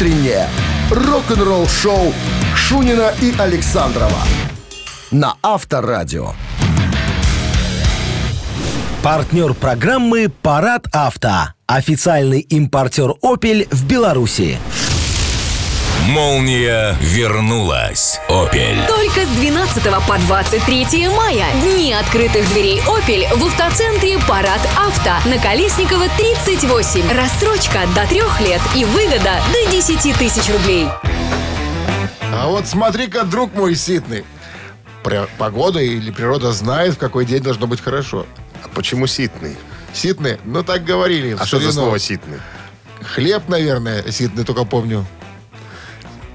[0.00, 0.48] Утреннее
[0.90, 2.14] рок-н-ролл-шоу
[2.56, 4.22] Шунина и Александрова
[5.10, 6.32] на Авторадио.
[9.02, 11.52] Партнер программы «Парад авто».
[11.66, 14.56] Официальный импортер «Опель» в Беларуси.
[16.08, 18.18] Молния вернулась.
[18.28, 18.78] Опель.
[18.88, 21.46] Только с 12 по 23 мая.
[21.62, 27.12] Дни открытых дверей «Опель» в автоцентре «Парад Авто» на Колесникова 38.
[27.12, 30.88] Рассрочка до трех лет и выгода до 10 тысяч рублей.
[32.32, 34.24] А вот смотри-ка, друг мой ситный.
[35.38, 38.26] Погода или природа знает, в какой день должно быть хорошо.
[38.64, 39.56] А почему ситный?
[39.92, 40.38] Ситный?
[40.44, 41.36] Ну, так говорили.
[41.38, 42.38] А что за слово ситный?
[43.02, 45.06] Хлеб, наверное, ситный, только помню.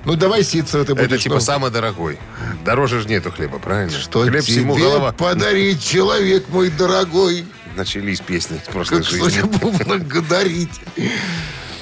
[0.06, 1.08] Ну, давай ситцево ты будешь.
[1.08, 1.42] Это типа ну.
[1.42, 2.20] самый дорогой.
[2.64, 3.98] Дороже же нету хлеба, правильно?
[3.98, 5.12] Что Хлеб тебе всему голова.
[5.12, 7.46] подарить, человек мой дорогой?
[7.76, 9.42] Начались песни в прошлой Как жизни.
[9.42, 10.80] судьбу благодарить.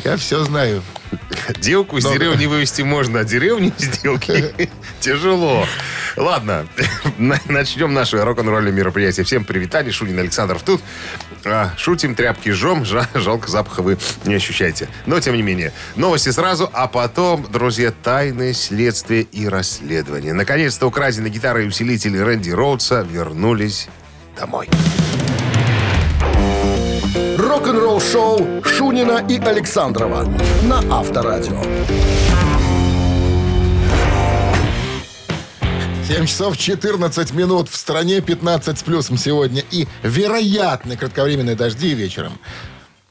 [0.04, 0.84] Я все знаю.
[1.60, 4.54] Девку из Но- деревни вывести можно, а деревню из сделки
[5.00, 5.66] тяжело.
[6.18, 6.68] Ладно,
[7.18, 9.24] на- начнем наше рок-н-ролльное мероприятие.
[9.24, 10.82] Всем привитание, Шунин Александров тут.
[11.46, 14.88] А, шутим, тряпки жжем, жа- жалко запаха вы не ощущаете.
[15.06, 20.34] Но, тем не менее, новости сразу, а потом, друзья, тайны, следствие и расследование.
[20.34, 23.88] Наконец-то украденные гитары и усилители Рэнди Роудса вернулись
[24.38, 24.70] домой.
[27.54, 30.24] Рок-н-ролл-шоу Шунина и Александрова
[30.64, 31.62] на Авторадио.
[36.08, 37.70] 7 часов 14 минут.
[37.70, 39.64] В стране 15 с плюсом сегодня.
[39.70, 42.40] И вероятны кратковременные дожди вечером.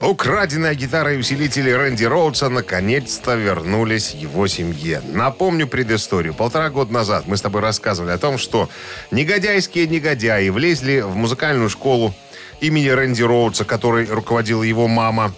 [0.01, 5.03] Украденная гитара и усилители Рэнди Роудса наконец-то вернулись его семье.
[5.13, 6.35] Напомню предысторию.
[6.35, 8.69] Полтора года назад мы с тобой рассказывали о том, что
[9.13, 12.13] негодяйские негодяи влезли в музыкальную школу
[12.63, 15.35] имени Рэнди Роудса, которой руководила его мама.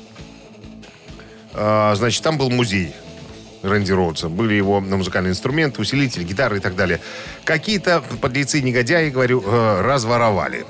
[1.54, 2.92] А, значит, там был музей
[3.62, 4.28] Рэнди Роудса.
[4.28, 7.00] Были его музыкальные инструменты, усилители, гитары и так далее.
[7.44, 10.66] Какие-то подлецы-негодяи, говорю, э, разворовали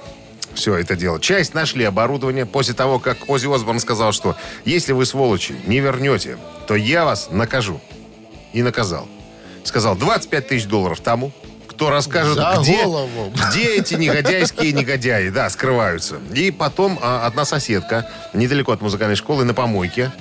[0.54, 1.20] все это дело.
[1.20, 6.38] Часть нашли оборудование после того, как Ози Осборн сказал, что если вы, сволочи, не вернете,
[6.68, 7.80] то я вас накажу.
[8.52, 9.08] И наказал.
[9.64, 11.32] Сказал, 25 тысяч долларов тому,
[11.74, 13.32] кто расскажет, За где, голову.
[13.34, 16.16] где эти негодяйские негодяи, да, скрываются.
[16.34, 20.12] И потом а, одна соседка, недалеко от музыкальной школы, на помойке,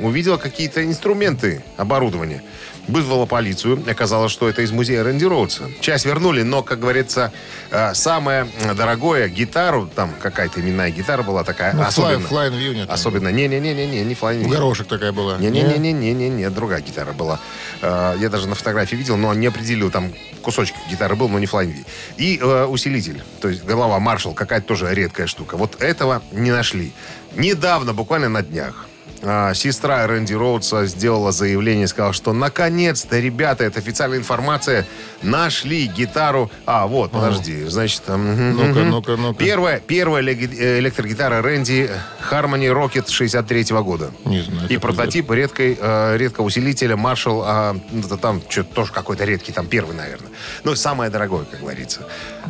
[0.00, 2.42] увидела какие-то инструменты, оборудование.
[2.88, 3.82] Вызвала полицию.
[3.88, 5.70] Оказалось, что это из музея Рэнди Роудса.
[5.80, 7.32] Часть вернули, но, как говорится,
[7.70, 12.26] э, самое дорогое гитару, там какая-то именная гитара была такая, Ну, особенно...
[12.26, 14.48] Fly- нет там Особенно, не-не-не-не, не Flying View.
[14.48, 15.38] горошек такая была.
[15.38, 17.38] Не-не-не-не-не, другая гитара была.
[17.82, 21.46] Э, Я даже на фотографии видел, но не определил, там кусочек гитары был, но не
[21.46, 21.84] Flying V.
[22.16, 25.56] И э, усилитель, то есть голова Marshall, какая-то тоже редкая штука.
[25.56, 26.92] Вот этого не нашли.
[27.36, 28.86] Недавно, буквально на днях,
[29.22, 34.86] а, сестра Рэнди Роудса сделала заявление, сказала, что наконец-то, ребята, это официальная информация,
[35.22, 36.50] нашли гитару.
[36.66, 38.02] А, вот, подожди, значит...
[38.08, 39.38] Ну-ка, ну-ка, ну-ка.
[39.38, 41.90] Первая, первая э, электрогитара Рэнди
[42.30, 44.10] Harmony Rocket 63 года.
[44.24, 48.92] Не знаю, И прототип редкой, э, редкого усилителя Marshall, а, ну, это там что-то тоже
[48.92, 50.30] какой-то редкий, там первый, наверное.
[50.64, 52.00] Ну, самое дорогое, как говорится.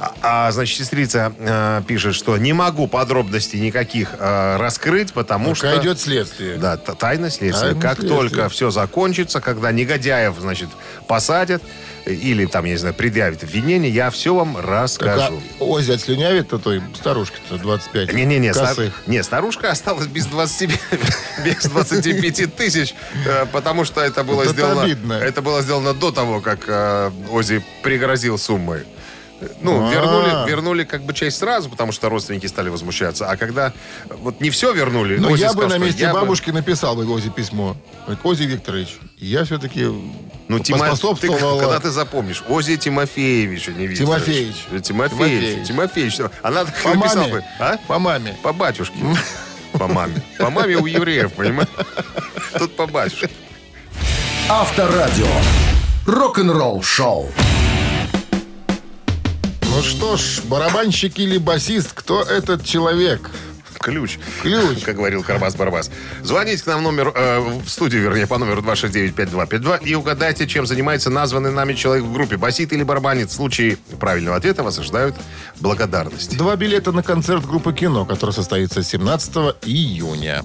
[0.03, 5.75] А, а, значит, сестрица э, пишет, что не могу подробностей никаких э, раскрыть, потому Пока
[5.75, 5.81] что...
[5.81, 6.57] идет следствие.
[6.57, 7.69] Да, тайна следствия.
[7.69, 8.17] Тайна как следствия.
[8.17, 10.71] только все закончится, когда негодяев, значит,
[11.07, 11.63] посадят
[12.05, 15.41] или там, я не знаю, предъявят обвинение, я все вам Так, расскажу.
[15.61, 18.13] а Ози отслюнявит-то той старушке-то 25.
[18.13, 20.69] Не-не-не, стар- не, старушка осталась без 20,
[21.45, 26.65] без 25 тысяч, э, потому что это было сделано, это было сделано до того, как
[26.67, 28.83] э, Ози пригрозил суммой.
[29.61, 29.91] Ну, А.
[29.93, 33.27] вернули, вернули как бы часть сразу, потому что родственники стали возмущаться.
[33.31, 33.73] А когда
[34.09, 37.77] вот не все вернули, Ну, я бы на месте бабушки написал бы Ози письмо.
[38.25, 39.85] Ози Викторович, я все-таки
[40.49, 44.05] Ну, Тима, ты, когда ты запомнишь, Ози Тимофеевича не видишь.
[44.05, 44.57] Тимофеевич.
[44.83, 44.87] Тимофеевич.
[44.87, 45.67] Тимофеевич.
[45.69, 46.19] Тимофеевич.
[46.43, 47.33] Она так По написала маме.
[47.33, 47.45] бы.
[47.59, 47.77] А?
[47.89, 48.37] По маме.
[48.43, 48.97] По батюшке.
[49.73, 50.23] По маме.
[50.39, 51.69] По маме у евреев, понимаешь?
[52.59, 53.31] Тут по батюшке.
[54.49, 55.27] Авторадио.
[56.07, 57.31] Рок-н-ролл-шоу.
[59.75, 63.31] Ну что ж, барабанщик или басист, кто этот человек?
[63.79, 64.19] Ключ.
[64.43, 64.83] Ключ.
[64.85, 65.91] Как говорил Карбас-Барабас.
[66.23, 71.09] Звоните к нам номер, э, в студию, вернее, по номеру 269-5252 и угадайте, чем занимается
[71.09, 72.37] названный нами человек в группе.
[72.37, 73.31] Басит или барабанит.
[73.31, 75.17] В случае правильного ответа вас ожидают
[75.59, 76.37] благодарности.
[76.37, 80.45] Два билета на концерт группы «Кино», который состоится 17 июня.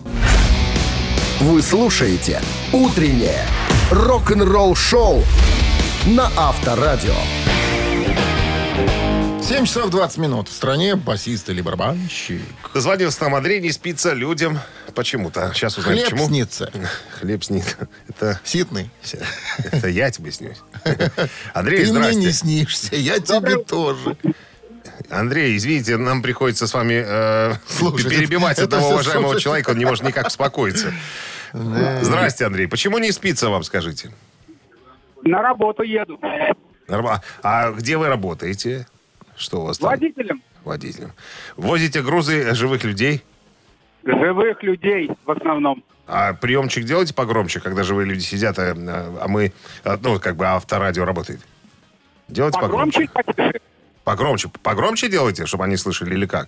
[1.42, 2.42] Вы слушаете
[2.72, 3.46] «Утреннее
[3.92, 5.22] рок-н-ролл-шоу»
[6.06, 7.14] на Авторадио.
[9.58, 10.50] 7 часов 20 минут.
[10.50, 12.42] В стране басист или барабанщик.
[12.76, 14.60] Дозвонился нам Андрей, не спится людям
[14.94, 15.52] почему-то.
[15.52, 16.28] Сейчас узнаем, Хлеб почему.
[16.28, 16.72] снится.
[17.20, 17.76] Хлеб снит.
[18.08, 18.92] Это, Ситный.
[19.72, 20.58] это я тебе снюсь.
[21.56, 24.16] Андрей, Ты мне не снишься, я тебе тоже.
[25.10, 29.44] Андрей, извините, нам приходится с вами э, Слушай, перебивать это одного всё уважаемого слушай.
[29.44, 30.94] человека, он не может никак успокоиться.
[31.54, 32.68] Здрасте, Андрей.
[32.68, 34.12] Почему не спится вам, скажите?
[35.24, 36.20] На работу еду.
[37.42, 38.86] А где вы работаете?
[39.38, 39.90] Что у вас там?
[39.90, 41.14] Водителем Водителем.
[41.56, 43.24] Возите грузы живых людей?
[44.04, 45.84] живых людей в основном.
[46.08, 49.52] А приемчик делаете погромче, когда живые люди сидят, а, а мы,
[49.84, 51.42] а, ну, как бы авторадио работает?
[52.30, 53.08] Делайте погромче.
[53.08, 53.62] Погромче потише.
[54.06, 54.50] Погромче.
[54.64, 56.48] Погромче делайте, чтобы они слышали, или как?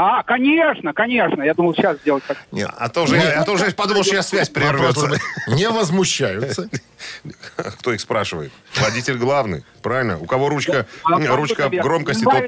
[0.00, 1.42] А, конечно, конечно.
[1.42, 2.38] Я думал, сейчас сделать так.
[2.52, 2.70] Нет.
[2.78, 5.10] А то уже, а то уже подумал, что сейчас связь прервется.
[5.48, 6.70] Не возмущаются.
[7.56, 8.52] Кто их спрашивает?
[8.76, 10.16] Водитель главный, правильно?
[10.20, 12.44] У кого ручка, ручка громкости, тот?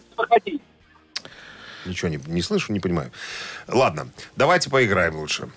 [1.86, 3.10] Ничего не, не слышу, не понимаю.
[3.66, 4.06] Ладно,
[4.36, 5.48] давайте поиграем лучше.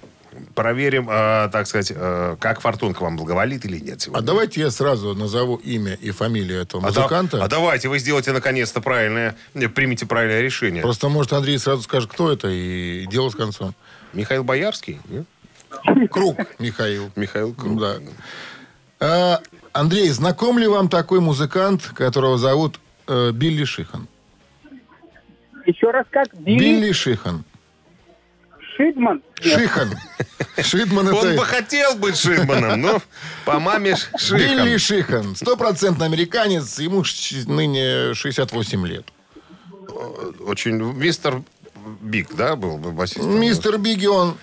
[0.55, 4.21] Проверим, э, так сказать, э, как фортунка вам благоволит или нет А сегодня.
[4.25, 7.43] давайте я сразу назову имя и фамилию этого А да- музыканта.
[7.43, 10.81] а давайте вы сделайте наконец-то правильное, не, примите правильное решение.
[10.81, 13.73] Просто, может, Андрей сразу скажет, кто это, и дело с концом.
[14.13, 14.99] Михаил Боярский?
[15.09, 15.25] нет?
[16.11, 17.09] Круг Михаил.
[17.15, 17.79] Михаил Круг.
[17.79, 17.95] Да.
[18.99, 19.39] А,
[19.71, 24.07] Андрей, знаком ли вам такой музыкант, которого зовут э, Билли Шихан?
[25.65, 26.27] Еще раз как?
[26.37, 27.43] Билли, Билли Шихан.
[28.75, 29.21] Шидман?
[29.43, 29.59] Нет.
[29.59, 29.89] Шихан.
[30.61, 31.37] Шидман Он это...
[31.37, 33.01] бы хотел быть Шидманом, но
[33.45, 35.23] по маме Ш- Билли Шихан.
[35.23, 35.35] Шихан.
[35.35, 36.79] Стопроцентный американец.
[36.79, 37.03] Ему
[37.47, 39.05] ныне 68 лет.
[40.39, 41.41] Очень мистер
[42.01, 43.39] Биг, да, был бы басистом?
[43.39, 44.37] Мистер Бигги, он...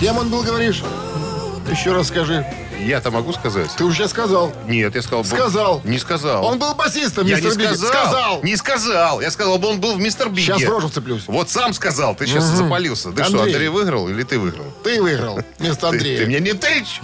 [0.00, 0.82] Кем он был, говоришь?
[1.70, 2.46] Еще раз скажи.
[2.80, 3.70] Я-то могу сказать?
[3.76, 4.52] Ты уже сказал.
[4.66, 5.24] Нет, я сказал...
[5.24, 5.80] Сказал.
[5.84, 6.44] Не сказал.
[6.44, 7.74] Он был басистом, Я мистер не Бигги.
[7.76, 7.90] сказал.
[8.06, 8.42] Сказал.
[8.42, 9.20] Не сказал.
[9.20, 10.42] Я сказал, он был в мистер Бигге.
[10.54, 11.24] Сейчас в рожу вцеплюсь.
[11.26, 12.14] Вот сам сказал.
[12.14, 13.10] Ты сейчас запалился.
[13.10, 13.54] Ты что, Андрей.
[13.54, 14.66] Андрей выиграл или ты выиграл?
[14.84, 16.18] Ты выиграл вместо Ты, Андрея.
[16.20, 17.00] ты мне не тычь.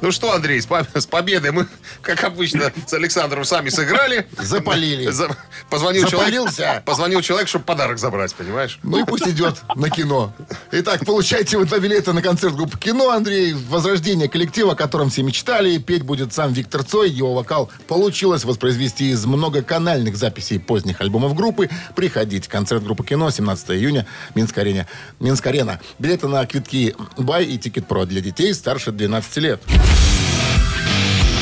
[0.00, 1.66] Ну что, Андрей, с, по- с победой мы,
[2.02, 4.28] как обычно, с Александром сами сыграли.
[4.38, 5.10] Запалили.
[5.10, 5.36] За-
[5.70, 6.56] позвонил Запалился.
[6.62, 8.78] человек, позвонил человек, чтобы подарок забрать, понимаешь?
[8.82, 10.32] Ну и пусть идет на кино.
[10.70, 13.10] Итак, получайте вы два билета на концерт группы «Кино».
[13.10, 15.78] Андрей, возрождение коллектива, о котором все мечтали.
[15.78, 17.10] Петь будет сам Виктор Цой.
[17.10, 21.68] Его вокал получилось воспроизвести из многоканальных записей поздних альбомов группы.
[21.96, 22.48] Приходите.
[22.48, 24.06] Концерт группы «Кино» 17 июня.
[24.36, 24.86] Минск-арена.
[25.18, 25.80] Минск-арена.
[25.98, 29.60] Билеты на квитки «Бай» и «Ticket Pro» для детей старше 12 лет.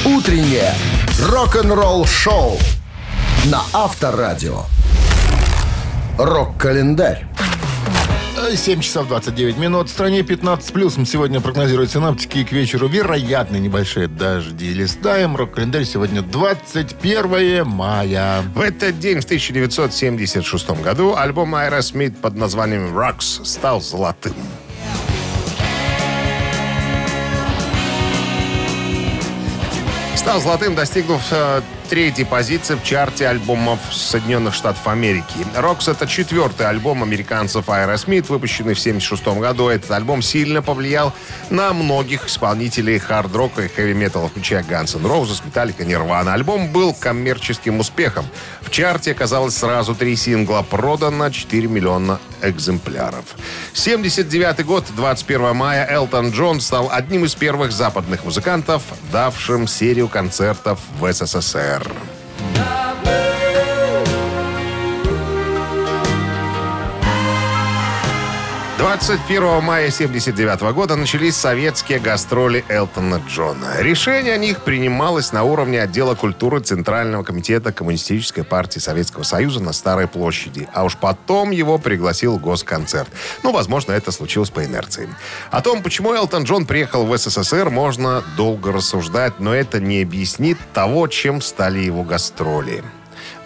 [0.05, 0.73] Утреннее
[1.21, 2.59] рок-н-ролл-шоу
[3.47, 4.63] на Авторадио.
[6.19, 7.27] Рок-календарь.
[8.55, 9.89] 7 часов 29 минут.
[9.89, 12.39] В стране 15 плюсом сегодня прогнозируют синоптики.
[12.39, 14.73] И к вечеру вероятны небольшие дожди.
[14.73, 15.37] Листаем.
[15.37, 18.43] Рок-календарь сегодня 21 мая.
[18.55, 24.35] В этот день, в 1976 году, альбом Aerosmith под названием «Rocks» стал золотым.
[30.27, 35.47] Стал золотым, достигнув э, третьей позиции в чарте альбомов Соединенных Штатов Америки.
[35.55, 39.69] «Рокс»— это четвертый альбом американцев Aerosmith, выпущенный в 1976 году.
[39.69, 41.13] Этот альбом сильно повлиял
[41.51, 46.33] на многих исполнителей хард-рока и хэви-металла, включая Guns N' Roses, Metallica, Nirvana.
[46.33, 48.27] Альбом был коммерческим успехом.
[48.61, 53.25] В чарте оказалось сразу три сингла, продано 4 миллиона экземпляров.
[53.73, 58.83] 79 год, 21 мая, Элтон Джон стал одним из первых западных музыкантов,
[59.13, 61.76] давшим серию концертов в СССР.
[61.77, 62.26] Center.
[68.87, 73.81] 21 мая 79 года начались советские гастроли Элтона Джона.
[73.81, 79.73] Решение о них принималось на уровне отдела культуры Центрального комитета Коммунистической партии Советского Союза на
[79.73, 80.69] Старой площади.
[80.73, 83.09] А уж потом его пригласил госконцерт.
[83.43, 85.13] Ну, возможно, это случилось по инерции.
[85.51, 90.59] О том, почему Элтон Джон приехал в СССР, можно долго рассуждать, но это не объяснит
[90.73, 92.85] того, чем стали его гастроли.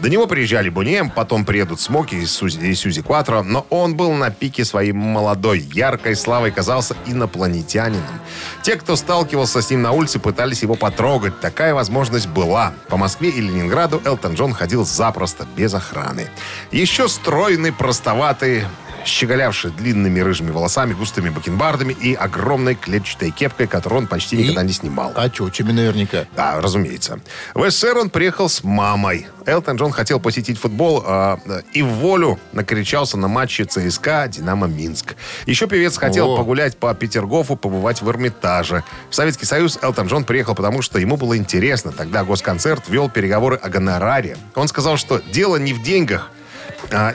[0.01, 4.13] До него приезжали Бунем, потом приедут Смоки и Сузи, и Сьюзи Кватро, но он был
[4.13, 8.21] на пике своей молодой, яркой славой, казался инопланетянином.
[8.63, 11.39] Те, кто сталкивался с ним на улице, пытались его потрогать.
[11.41, 12.73] Такая возможность была.
[12.89, 16.29] По Москве и Ленинграду Элтон Джон ходил запросто, без охраны.
[16.71, 18.65] Еще стройный, простоватый,
[19.05, 24.43] щеголявший длинными рыжими волосами, густыми бакенбардами и огромной клетчатой кепкой, которую он почти И?
[24.43, 25.13] никогда не снимал.
[25.15, 26.27] А чучами наверняка.
[26.37, 27.21] Да, разумеется.
[27.55, 29.27] В СССР он приехал с мамой.
[29.47, 31.39] Элтон Джон хотел посетить футбол а,
[31.73, 35.17] и в волю накричался на матче ЦСКА «Динамо Минск».
[35.47, 36.37] Еще певец хотел О.
[36.37, 38.85] погулять по Петергофу, побывать в Эрмитаже.
[39.09, 41.93] В Советский Союз Элтон Джон приехал, потому что ему было интересно.
[41.93, 44.37] Тогда госконцерт вел переговоры о гонораре.
[44.55, 46.31] Он сказал, что дело не в деньгах,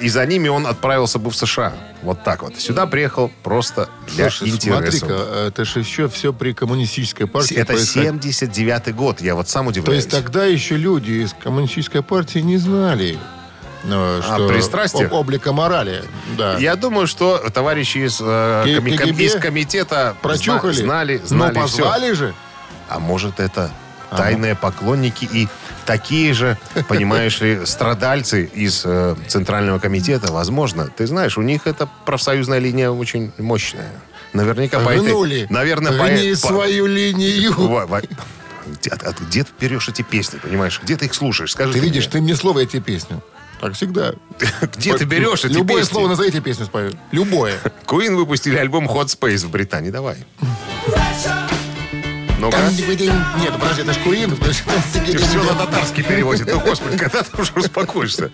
[0.02, 1.74] и за ними он отправился бы в США.
[2.04, 2.60] Вот так вот.
[2.60, 4.98] Сюда приехал просто для Слушай, интереса.
[4.98, 5.14] смотри-ка,
[5.48, 8.14] это же еще все при коммунистической партии Это происходило.
[8.14, 10.04] 79-й год, я вот сам То удивляюсь.
[10.04, 13.18] есть тогда еще люди из коммунистической партии не знали,
[13.84, 15.06] ну, что пристрастия?
[15.06, 16.04] об- облика морали.
[16.38, 16.58] Да.
[16.58, 18.24] Я думаю, что товарищи из, э,
[18.80, 20.74] К- коми- из комитета Прочухали?
[20.74, 21.78] зна- знали, знали Но все.
[21.84, 22.34] позвали же.
[22.90, 23.72] А может, это
[24.18, 25.48] тайные поклонники и
[25.86, 26.58] такие же,
[26.88, 30.88] понимаешь ли, страдальцы из э, Центрального комитета, возможно.
[30.88, 33.92] Ты знаешь, у них эта профсоюзная линия очень мощная.
[34.34, 35.08] Наверняка по этой...
[35.08, 35.48] Гнули.
[35.50, 37.54] Наверное, Гни по- свою линию.
[37.58, 40.80] Во- во- Где, а ты- где ты берешь эти песни, понимаешь?
[40.84, 41.52] Где ты их слушаешь?
[41.52, 41.88] Скажи Ты мне.
[41.90, 43.18] видишь, ты мне слово эти песни.
[43.62, 44.12] Так всегда.
[44.76, 45.94] Где ты берешь эти Любое песни?
[45.94, 46.92] слово назови эти песни спою.
[47.12, 47.56] Любое.
[47.86, 49.92] Queen выпустили альбом Hot Space в Британии.
[49.92, 50.18] Давай.
[52.40, 52.58] Ну-ка.
[53.40, 54.36] Нет, подожди, это ж Куин.
[54.36, 56.48] Ты все на татарский переводит.
[56.48, 58.32] Ну, господи, когда ты уже успокоишься?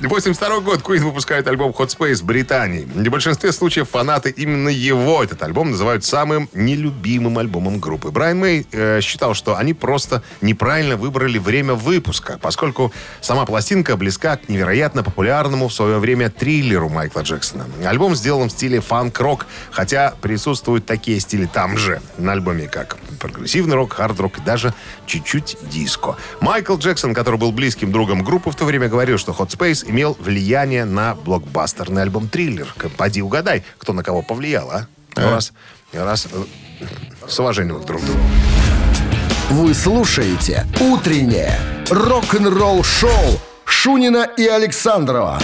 [0.00, 2.84] 82 год Queen выпускает альбом Hot Space в Британии.
[2.84, 8.10] В большинстве случаев фанаты именно его, этот альбом, называют самым нелюбимым альбомом группы.
[8.10, 14.36] Брайан Мэй э, считал, что они просто неправильно выбрали время выпуска, поскольку сама пластинка близка
[14.36, 17.66] к невероятно популярному в свое время триллеру Майкла Джексона.
[17.84, 23.74] Альбом сделан в стиле фанк-рок, хотя присутствуют такие стили там же, на альбоме, как прогрессивный
[23.76, 24.74] рок, хард-рок и даже
[25.06, 26.16] чуть-чуть диско.
[26.40, 30.16] Майкл Джексон, который был близким другом группы в то время, говорил, что Hot Space имел
[30.18, 32.74] влияние на блокбастерный альбом «Триллер».
[32.96, 34.86] Поди угадай, кто на кого повлиял, а?
[35.16, 35.52] Ну, Раз,
[35.92, 36.44] раз, э,
[37.28, 38.20] с уважением к друг другу.
[39.50, 41.58] Вы слушаете «Утреннее
[41.90, 45.38] рок-н-ролл-шоу» Шунина и Александрова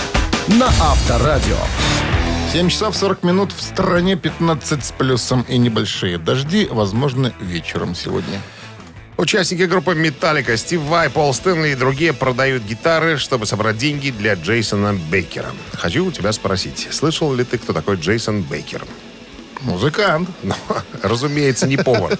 [0.49, 1.57] на Авторадио.
[2.53, 8.41] 7 часов 40 минут в стране 15 с плюсом и небольшие дожди, возможно, вечером сегодня.
[9.17, 14.35] Участники группы «Металлика» Стив Вай, Пол Стэнли и другие продают гитары, чтобы собрать деньги для
[14.35, 15.51] Джейсона Бейкера.
[15.75, 18.85] Хочу у тебя спросить, слышал ли ты, кто такой Джейсон Бейкер?
[19.61, 20.29] Музыкант.
[20.43, 20.55] Ну,
[21.03, 22.19] разумеется, не повар.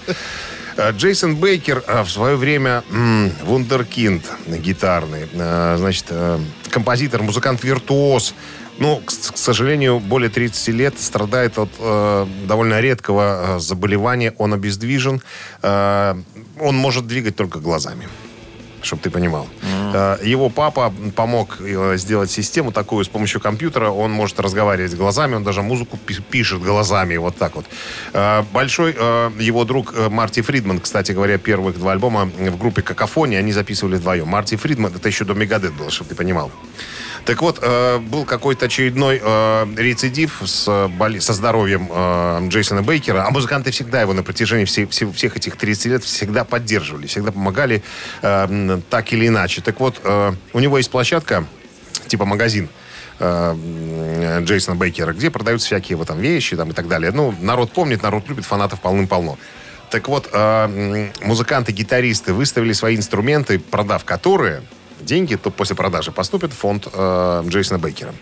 [0.77, 5.27] Э, Джейсон Бейкер э, в свое время м, вундеркинд гитарный.
[5.33, 6.05] Э, Значит,
[6.69, 8.33] композитор, музыкант-виртуоз.
[8.79, 14.33] Ну, к, к сожалению, более 30 лет страдает от э, довольно редкого э, заболевания.
[14.37, 15.21] Он обездвижен.
[15.61, 16.15] Э,
[16.59, 18.07] он может двигать только глазами
[18.83, 19.47] чтобы ты понимал.
[19.93, 23.91] Э, Его папа помог э, сделать систему такую с помощью компьютера.
[23.91, 27.65] Он может разговаривать глазами, он даже музыку пи- пишет глазами, вот так вот.
[28.51, 33.97] Большой его друг Марти Фридман, кстати говоря, первых два альбома в группе «Какофония» они записывали
[33.97, 34.27] вдвоем.
[34.27, 36.51] Марти Фридман, это еще до Мегадет было, чтобы ты понимал.
[37.25, 41.87] Так вот, э, был какой-то очередной э, рецидив с, э, боли- со здоровьем
[42.49, 46.43] Джейсона Бейкера, а музыканты всегда его на протяжении все- все- всех этих 30 лет всегда
[46.43, 47.83] поддерживали, всегда помогали
[48.21, 49.61] так или иначе.
[49.61, 50.01] Так вот,
[50.53, 51.45] у него есть площадка,
[52.07, 52.69] типа магазин,
[53.19, 57.11] Джейсона Бейкера, где продаются всякие вот там вещи там, и так далее.
[57.11, 59.37] Ну, народ помнит, народ любит, фанатов полным-полно.
[59.91, 64.63] Так вот, музыканты-гитаристы выставили свои инструменты, продав которые,
[65.03, 68.13] деньги то после продажи поступят в фонд э, Джейсона Бейкера.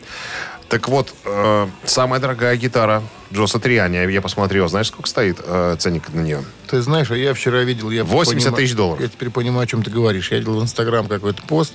[0.70, 3.02] Так вот, э, самая дорогая гитара
[3.34, 6.44] Джоса Триани, я посмотрел, знаешь, сколько стоит э, ценник на нее?
[6.68, 7.90] Ты знаешь, а я вчера видел...
[7.90, 9.02] Я 80 понима- тысяч долларов.
[9.02, 10.30] Я теперь понимаю, о чем ты говоришь.
[10.32, 11.74] Я видел в Инстаграм какой-то пост,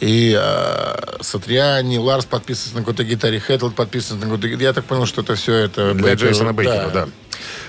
[0.00, 4.64] и э, Сатриани, Ларс подписывается на какой-то гитаре, Хэттл подписывается на какой-то гитаре.
[4.64, 5.92] Я так понял, что это все это...
[5.92, 7.08] Для Бейкер- Джейсона Бейкера, да.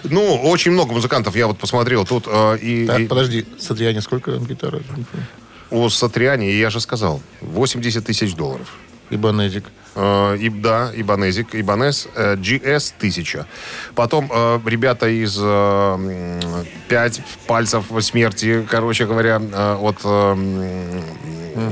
[0.03, 4.31] Ну, очень много музыкантов, я вот посмотрел, тут э, и, Так, и подожди, Сатриани сколько
[4.31, 4.81] там гитара?
[5.71, 8.67] У Сатриани, я же сказал, 80 тысяч долларов.
[9.09, 9.65] Ибанезик.
[9.65, 13.45] Э, И, да, Ибанезик, Ибанез э, GS 1000.
[13.95, 21.01] Потом э, ребята из э, «Пять пальцев смерти», короче говоря, э, от э,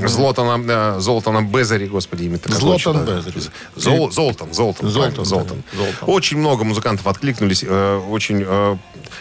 [0.06, 2.58] Злотана, э, Золтана Безари, господи, имя такое.
[2.58, 3.40] Злотан Безари.
[3.76, 5.62] Зол, Золтан, Золтан, Золтан, Золтан.
[5.72, 6.08] Золтан.
[6.08, 8.76] Очень много музыкантов откликнулись, э, очень э,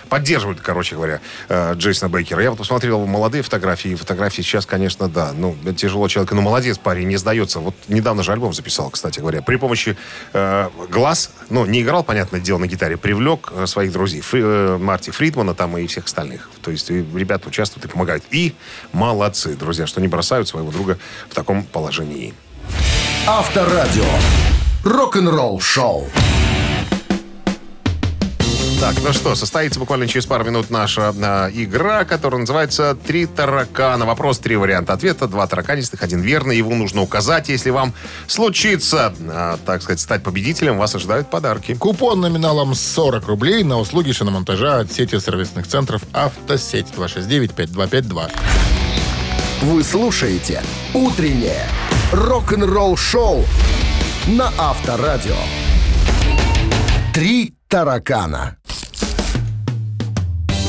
[0.09, 2.41] поддерживают, короче говоря, э, Джейсона Бейкера.
[2.41, 7.07] Я вот посмотрел молодые фотографии, фотографии сейчас, конечно, да, ну, тяжело человек, ну, молодец парень,
[7.07, 7.59] не сдается.
[7.59, 9.97] Вот недавно же альбом записал, кстати говоря, при помощи
[10.33, 14.77] э, глаз, ну, не играл, понятное дело, на гитаре, привлек э, своих друзей, Фри- э,
[14.77, 16.49] Марти Фридмана там и всех остальных.
[16.61, 18.23] То есть ребята участвуют и помогают.
[18.31, 18.53] И
[18.91, 20.97] молодцы, друзья, что не бросают своего друга
[21.29, 22.33] в таком положении.
[23.27, 24.05] Авторадио.
[24.83, 26.07] рок-н-ролл шоу.
[28.79, 34.05] Так, ну что, состоится буквально через пару минут наша э, игра, которая называется «Три таракана».
[34.05, 36.55] Вопрос, три варианта ответа, два тараканистых, один верный.
[36.55, 37.49] Его нужно указать.
[37.49, 37.93] Если вам
[38.27, 41.75] случится, э, так сказать, стать победителем, вас ожидают подарки.
[41.75, 48.31] Купон номиналом 40 рублей на услуги шиномонтажа от сети сервисных центров «Автосеть» 269-5252.
[49.63, 51.67] Вы слушаете «Утреннее
[52.13, 53.43] рок-н-ролл-шоу»
[54.27, 55.35] на Авторадио.
[57.13, 58.57] «Три таракана».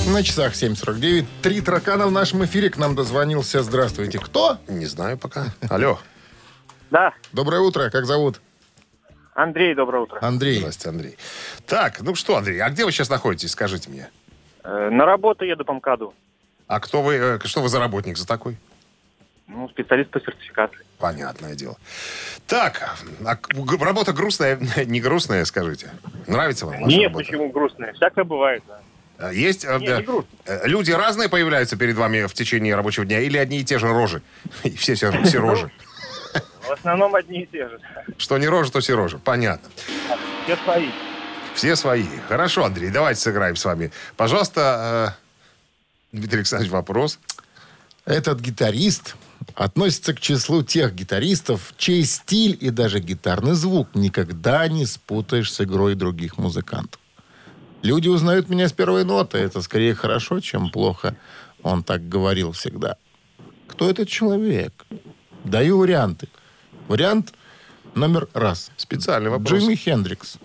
[0.07, 1.25] На часах 7.49.
[1.43, 2.69] Три таракана в нашем эфире.
[2.71, 3.63] К нам дозвонился.
[3.63, 4.19] Здравствуйте.
[4.19, 4.59] Кто?
[4.69, 5.47] Не знаю пока.
[5.69, 5.99] Алло.
[6.91, 7.91] Да, Доброе утро.
[7.91, 8.41] Как зовут?
[9.35, 10.19] Андрей, доброе утро.
[10.21, 10.59] Андрей.
[10.59, 11.17] Здравствуйте, Андрей.
[11.67, 14.11] Так, ну что, Андрей, а где вы сейчас находитесь, скажите мне?
[14.65, 16.13] Э, На работу еду по МКАДу.
[16.67, 18.57] А кто вы, э, что вы за работник за такой?
[19.53, 20.79] Ну, специалист по сертификации.
[20.99, 21.77] Понятное дело.
[22.47, 23.37] Так, а
[23.85, 25.91] работа грустная, не грустная, скажите?
[26.29, 27.25] Нравится вам ваша Нет, работа?
[27.25, 27.93] почему грустное?
[27.95, 28.81] Всякое бывает, да.
[29.19, 33.05] А Есть э, Не, да, не э, люди разные появляются перед вами в течение рабочего
[33.05, 34.23] дня или одни и те же рожи?
[34.63, 35.71] И все, все, все рожи.
[36.63, 37.81] В основном одни и те же.
[38.17, 39.19] Что не рожи, то все рожи.
[39.19, 39.69] Понятно.
[40.45, 40.91] Все свои.
[41.55, 42.07] Все свои.
[42.29, 43.91] Хорошо, Андрей, давайте сыграем с вами.
[44.17, 45.17] Пожалуйста,
[46.13, 47.19] э, Дмитрий Александрович, вопрос.
[48.05, 49.17] Этот гитарист
[49.55, 55.61] относится к числу тех гитаристов, чей стиль и даже гитарный звук никогда не спутаешь с
[55.61, 57.01] игрой других музыкантов.
[57.83, 59.39] Люди узнают меня с первой ноты.
[59.39, 61.17] Это скорее хорошо, чем плохо.
[61.63, 62.97] Он так говорил всегда.
[63.69, 64.85] Кто этот человек?
[65.45, 66.29] Даю варианты.
[66.89, 67.33] Вариант
[67.95, 68.71] номер раз.
[68.77, 69.51] Специальный вопрос.
[69.51, 70.37] Джимми Хендрикс.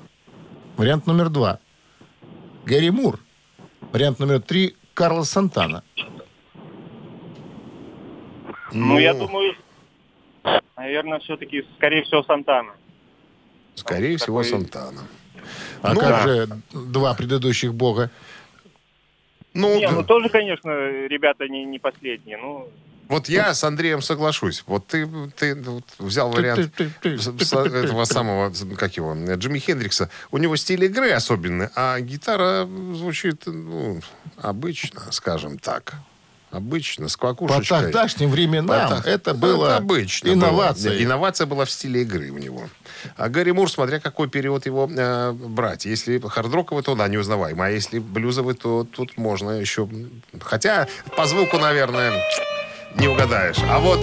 [0.77, 1.59] Вариант номер два.
[2.65, 3.19] Гэри Мур.
[3.91, 4.75] Вариант номер три.
[4.93, 5.83] Карлос Сантана.
[8.75, 9.55] Ну, я думаю,
[10.75, 12.73] наверное, все-таки, скорее всего, Сантана.
[13.75, 15.01] Скорее всего, такой- Сантана.
[15.81, 16.23] А Ну как да.
[16.23, 18.09] же два предыдущих бога?
[19.53, 20.69] Ну, Не, ну тоже, конечно,
[21.07, 22.37] ребята не, не последние.
[22.37, 22.69] Ну,
[23.07, 24.63] вот я с Андреем соглашусь.
[24.67, 30.09] Вот ты, ты вот взял вариант этого самого, как его, Джимми Хендрикса.
[30.31, 34.01] У него стиль игры особенный, а гитара звучит ну,
[34.37, 35.93] обычно, скажем так.
[36.55, 37.81] Обычно, с По квакушечкой.
[37.83, 40.95] тогдашним временам Это- это было обычно инновацией.
[40.95, 41.03] было.
[41.03, 42.63] Инновация была в стиле игры у него.
[43.17, 45.85] А Гарри Мур, смотря какой период его э, брать.
[45.85, 47.67] Если хардроковый, то да, неузнаваемый.
[47.67, 49.89] А если блюзовый, то тут можно еще...
[50.39, 52.13] Хотя по звуку, наверное,
[52.97, 53.57] не угадаешь.
[53.69, 53.99] А вот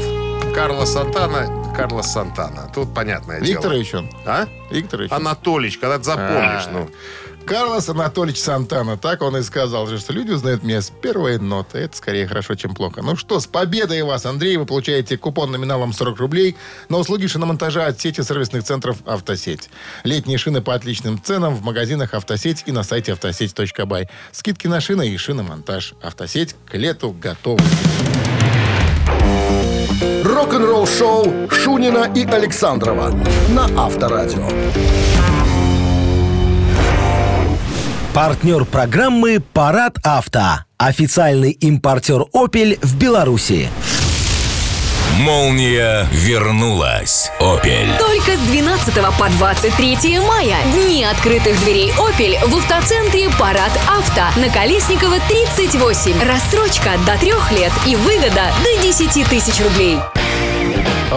[0.55, 2.71] Карлос Сантана, Карлос Сантана.
[2.75, 4.01] Тут понятное Викторович дело.
[4.03, 4.11] он.
[4.27, 4.47] А?
[4.71, 5.11] Викторович.
[5.11, 6.71] Анатолич, когда ты запомнишь, А.
[6.73, 6.91] ну.
[7.45, 8.97] Карлос Анатольевич Сантана.
[8.97, 11.79] Так он и сказал, же, что люди узнают меня с первой ноты.
[11.79, 13.03] Это скорее хорошо, чем плохо.
[13.03, 14.57] Ну что, с победой вас, Андрей.
[14.57, 16.57] Вы получаете купон номиналом 40 рублей
[16.89, 19.71] на услуги шиномонтажа от сети сервисных центров «Автосеть».
[20.05, 24.09] Летние шины по отличным ценам в магазинах «Автосеть» и на сайте автосеть.бай.
[24.33, 25.95] Скидки на шины и шиномонтаж.
[26.03, 27.63] «Автосеть» к лету готовы.
[30.25, 33.11] Рок-н-ролл шоу Шунина и Александрова
[33.51, 34.49] на Авторадио.
[38.15, 40.67] Партнер программы «Парад авто».
[40.77, 43.71] Официальный импортер «Опель» в Беларуси.
[45.19, 47.31] Молния вернулась.
[47.41, 47.89] Опель.
[47.99, 50.59] Только с 12 по 23 мая.
[50.75, 56.23] Дни открытых дверей Opel в автоцентре Парад Авто на Колесникова 38.
[56.23, 59.99] Рассрочка до трех лет и выгода до 10 тысяч рублей.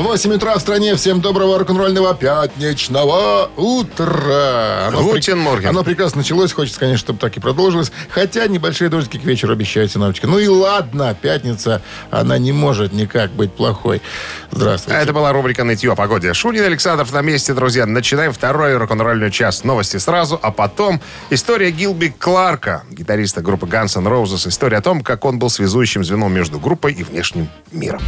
[0.01, 0.95] 8 утра в стране.
[0.95, 4.87] Всем доброго рок-н-ролльного пятничного утра.
[4.87, 5.69] Оно, Гутен морген.
[5.69, 6.51] оно прекрасно началось.
[6.51, 7.93] Хочется, конечно, чтобы так и продолжилось.
[8.09, 10.25] Хотя небольшие дождики к вечеру обещают синоптики.
[10.25, 11.81] Ну и ладно, пятница,
[12.11, 14.01] она не может никак быть плохой.
[14.51, 14.99] Здравствуйте.
[14.99, 16.33] Это была рубрика «Нытье о погоде».
[16.33, 17.85] Шунин Александров на месте, друзья.
[17.85, 19.63] Начинаем второй рок-н-ролльный час.
[19.63, 24.47] Новости сразу, а потом история Гилби Кларка, гитариста группы Guns N' Roses.
[24.49, 28.01] История о том, как он был связующим звеном между группой и внешним миром.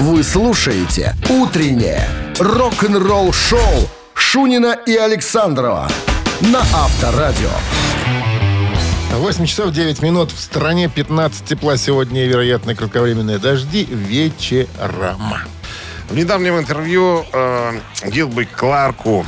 [0.00, 2.08] Вы слушаете «Утреннее
[2.40, 5.88] рок-н-ролл-шоу» Шунина и Александрова
[6.40, 7.48] на Авторадио.
[9.12, 10.32] 8 часов 9 минут.
[10.32, 15.34] В стране 15 тепла сегодня и вероятно кратковременные дожди вечером.
[16.10, 19.24] В недавнем интервью э, Гилби Кларку,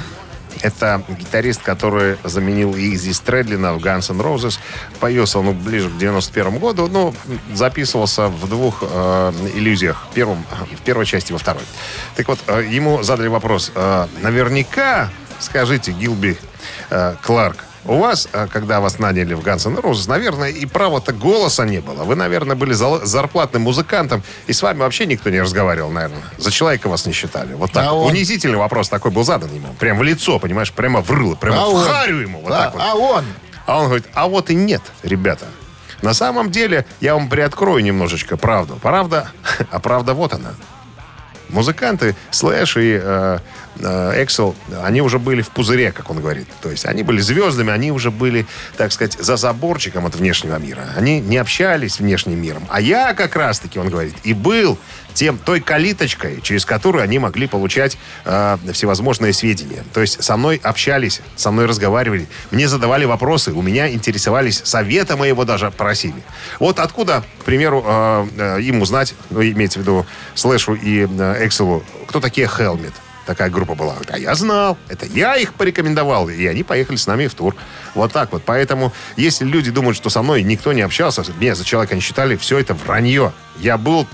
[0.63, 4.59] это гитарист, который заменил Изи Стрэдлина в Guns N' Roses.
[5.01, 7.15] Появился он ближе к 91 году, но
[7.53, 10.07] записывался в двух э, иллюзиях.
[10.11, 11.63] В, первом, в первой части и во второй.
[12.17, 13.73] Так вот, э, ему задали вопрос.
[13.75, 16.37] э, наверняка, скажите, Гилби
[16.91, 21.13] э, Кларк, У вас, а, когда вас наняли в Guns N' Roses, наверное, и права-то
[21.13, 22.05] голоса не было.
[22.05, 26.23] Вы, наверное, были зарплатным музыкантом, и с вами вообще никто не разговаривал, наверное.
[26.39, 27.55] За человека вас не считали.
[27.55, 27.87] Вот так.
[27.87, 28.11] А он?
[28.11, 29.73] Унизительный вопрос такой был задан ему.
[29.79, 31.85] Прям в лицо, понимаешь, прямо в рыло, прямо А в он?
[31.85, 32.41] харю ему.
[32.41, 32.83] Вот Да, так вот.
[32.83, 33.25] А он?
[33.67, 35.47] А он говорит, а вот и нет, ребята.
[36.03, 38.79] На самом деле, я вам приоткрою немножечко правду.
[38.83, 39.29] Правда,
[39.71, 40.55] а правда вот она.
[41.49, 43.39] Музыканты Слэш и э,
[43.79, 46.49] э, Эксел, они уже были в пузыре, как он говорит.
[46.61, 50.89] То есть они были звездами, они уже были, так сказать, за заборчиком от внешнего мира.
[50.97, 52.65] Они не общались с внешним миром.
[52.69, 54.79] А я как раз-таки, он говорит, и был
[55.17, 59.83] тем, той калиточкой, через которую они могли получать э, всевозможные сведения.
[59.93, 65.17] То есть со мной общались, со мной разговаривали, мне задавали вопросы, у меня интересовались, совета
[65.17, 66.23] моего даже просили.
[66.61, 71.47] Вот откуда, к примеру, э, э, им узнать, ну, имеется в виду Слэшу и э,
[71.47, 72.93] Экселу, кто такие Хелмет?
[73.25, 73.97] Такая группа была.
[74.09, 74.79] А я знал.
[74.89, 76.29] Это я их порекомендовал.
[76.29, 77.57] И они поехали с нами в тур.
[77.97, 78.45] Вот так вот.
[78.47, 82.37] Поэтому, если люди думают, что со мной никто не общался, меня за человека не считали,
[82.37, 83.33] все это вранье.
[83.59, 84.07] Я был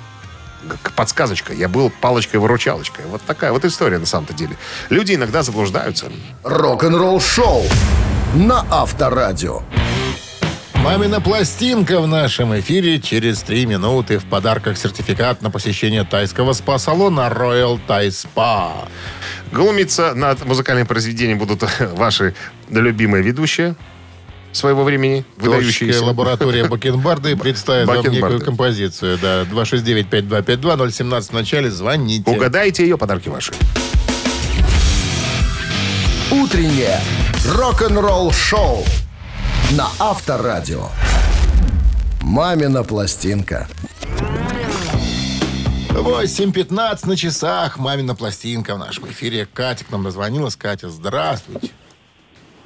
[0.97, 1.53] подсказочка.
[1.53, 3.05] Я был палочкой-выручалочкой.
[3.07, 4.57] Вот такая вот история на самом-то деле.
[4.91, 6.11] Люди иногда заблуждаются.
[6.43, 7.63] Рок-н-ролл шоу
[8.35, 9.63] на Авторадио.
[10.83, 14.19] Мамина пластинка в нашем эфире через три минуты.
[14.19, 18.89] В подарках сертификат на посещение тайского спа-салона Royal Thai Spa.
[19.53, 22.35] Глумиться над музыкальным произведением будут ваши
[22.69, 23.77] любимые ведущие
[24.53, 26.05] своего времени, выдающиеся.
[26.05, 29.19] лаборатория Бакенбарды представит вам некую композицию.
[29.19, 32.31] Да, 269-5252, 017 в начале, звоните.
[32.31, 33.53] Угадайте ее, подарки ваши.
[36.31, 37.01] Утреннее
[37.47, 38.85] рок-н-ролл шоу
[39.73, 40.89] на Авторадио.
[42.23, 43.69] Мамина пластинка.
[45.91, 47.79] 8.15 на часах.
[47.79, 49.47] Мамина пластинка в нашем эфире.
[49.53, 50.57] Катя к нам дозвонилась.
[50.57, 51.71] Катя, здравствуйте.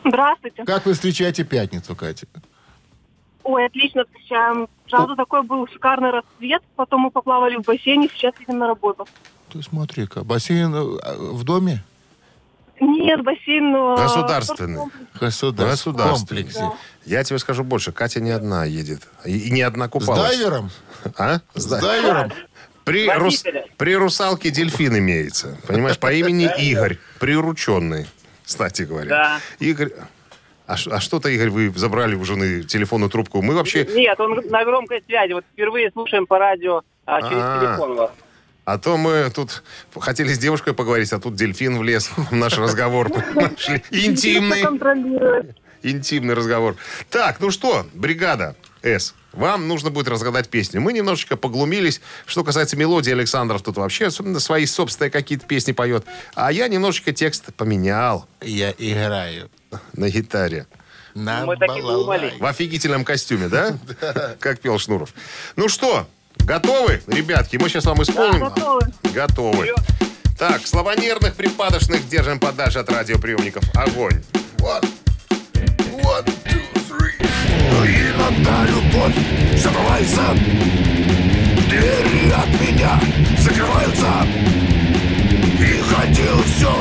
[0.06, 0.64] Здравствуйте.
[0.64, 2.26] Как вы встречаете пятницу, Катя?
[3.42, 4.68] Ой, отлично встречаем.
[4.88, 6.62] Сразу такой был шикарный рассвет.
[6.76, 9.06] Потом мы поплавали в бассейне, сейчас едем на работу.
[9.52, 10.82] Ты смотри-ка, бассейн э,
[11.32, 11.82] в доме?
[12.80, 13.74] Нет, бассейн...
[13.74, 14.80] э, Государственный.
[15.18, 15.70] Государственный.
[15.70, 16.42] Государственный.
[16.44, 16.70] комплексе.
[17.04, 17.92] Я тебе скажу больше.
[17.92, 19.08] Катя не одна едет.
[19.24, 20.28] И, не одна С купалась.
[20.36, 20.70] дайвером?
[21.16, 21.38] А?
[21.54, 22.32] С дайвером?
[22.84, 23.44] При, рус-
[23.78, 25.58] при русалке дельфин имеется.
[25.66, 26.98] Понимаешь, по имени Игорь.
[27.18, 28.06] Прирученный,
[28.46, 29.08] кстати говоря.
[29.08, 29.40] Да.
[29.58, 29.90] Игорь...
[30.68, 33.42] А, а что-то, Игорь, вы забрали у жены телефонную трубку.
[33.42, 33.84] Мы вообще...
[33.84, 35.32] Нет, он на громкой связи.
[35.32, 37.60] Вот впервые слушаем по радио а, через А.
[37.60, 38.10] телефон вас.
[38.64, 39.62] А то мы тут
[39.96, 43.08] хотели с девушкой поговорить, а тут дельфин влез в наш разговор.
[43.90, 44.62] Интимный.
[45.82, 46.74] Интимный разговор.
[47.10, 49.14] Так, ну что, бригада С.
[49.36, 50.80] Вам нужно будет разгадать песню.
[50.80, 52.00] Мы немножечко поглумились.
[52.24, 56.04] Что касается мелодии, Александров тут вообще особенно свои собственные какие-то песни поет.
[56.34, 59.50] А я немножечко текст поменял Я играю
[59.92, 60.66] на гитаре.
[61.14, 62.26] на Мы так и балалайке.
[62.28, 62.40] думали.
[62.40, 63.76] В офигительном костюме, да?
[64.40, 65.10] Как пел Шнуров.
[65.56, 66.06] Ну что,
[66.38, 67.56] готовы, ребятки?
[67.56, 68.40] Мы сейчас вам исполним.
[68.40, 68.80] готовы.
[69.14, 69.74] Готовы.
[70.38, 73.64] Так, слабонервных, припадочных держим подальше от радиоприемников.
[73.74, 74.22] Огонь.
[74.58, 74.88] One,
[76.02, 77.12] one, two, three.
[77.76, 79.14] Но иногда любовь
[79.54, 80.22] забывается.
[81.68, 82.98] Двери от меня
[83.38, 84.26] закрываются.
[85.60, 86.72] И хотел все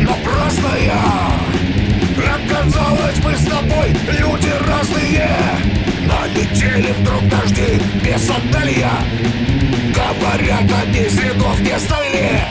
[0.00, 1.30] напрасно я.
[2.34, 5.30] Оказалось, мы с тобой люди разные.
[6.06, 8.90] Налетели вдруг дожди без отдалья.
[9.94, 12.42] Говорят, они следов не оставили.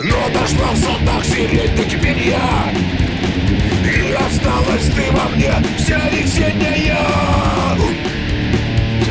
[0.00, 3.07] Но дошла в садах сирень до кипения.
[4.26, 6.98] Осталась ты во мне вся весенняя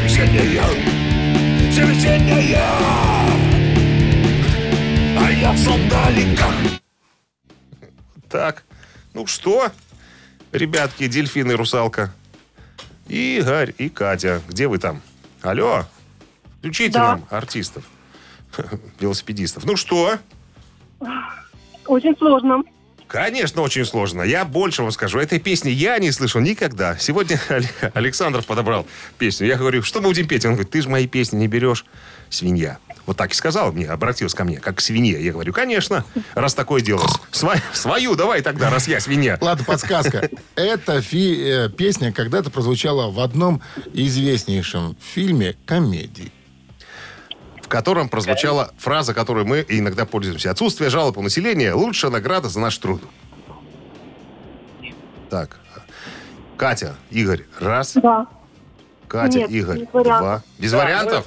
[0.07, 2.71] Вся весенняя Вся весенняя
[5.19, 6.53] А я в сандаликах
[8.29, 8.63] Так,
[9.13, 9.71] ну что,
[10.51, 12.13] ребятки, дельфин и русалка.
[13.07, 14.41] И Игорь, и Катя.
[14.49, 15.01] Где вы там?
[15.41, 15.85] Алло,
[16.59, 17.11] включите Да.
[17.13, 17.83] нам артистов,
[18.99, 19.63] велосипедистов.
[19.65, 20.17] Ну что?
[21.87, 22.63] Очень сложно.
[23.07, 24.21] Конечно, очень сложно.
[24.21, 25.19] Я больше вам скажу.
[25.19, 26.97] Этой песни я не слышал никогда.
[26.97, 27.39] Сегодня
[27.93, 28.85] Александров подобрал
[29.17, 29.47] песню.
[29.47, 30.45] Я говорю, что мы будем петь?
[30.45, 31.85] Он говорит, ты же мои песни не берешь.
[32.29, 32.77] Свинья.
[33.05, 35.23] Вот так и сказал мне, обратился ко мне, как к свинье.
[35.23, 36.03] Я говорю, конечно,
[36.35, 37.05] раз такое дело.
[37.31, 39.37] Сва- свою давай тогда, раз я свинья.
[39.39, 40.29] Ладно, подсказка.
[40.57, 43.61] Эта фи- э, песня когда-то прозвучала в одном
[43.93, 46.33] известнейшем фильме комедии.
[47.67, 50.51] В котором прозвучала фраза, которой мы иногда пользуемся.
[50.51, 53.01] Отсутствие жалоб у населения– лучшая награда за наш труд.
[55.29, 55.59] Так.
[56.55, 57.93] Катя, Игорь, раз.
[57.95, 58.25] Да.
[59.09, 60.19] Катя, Нет, Игорь, без вариантов.
[60.21, 60.43] два.
[60.57, 61.25] Без вариантов?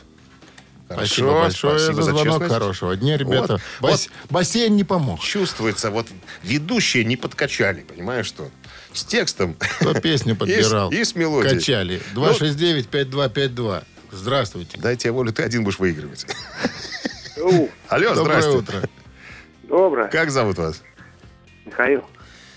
[0.86, 2.24] Спасибо Хорошо, большое спасибо за звонок.
[2.26, 2.52] честность.
[2.52, 3.58] Хорошего дня, ребята.
[3.80, 5.20] Вот, Бас- Бассейн не помог.
[5.20, 6.08] Чувствуется, вот
[6.42, 8.48] ведущие не подкачали, понимаешь что?
[8.92, 9.54] с текстом.
[9.78, 10.90] Кто песню подбирал?
[10.90, 11.54] И с- и с мелодией.
[11.58, 12.02] Качали.
[12.14, 13.84] Ну, 269-5252.
[14.12, 14.78] Здравствуйте.
[14.78, 16.26] Дай тебе волю, ты один будешь выигрывать.
[17.88, 18.82] Алло, Доброе утро.
[19.62, 20.08] доброе.
[20.08, 20.82] Как зовут вас?
[21.64, 22.04] Михаил.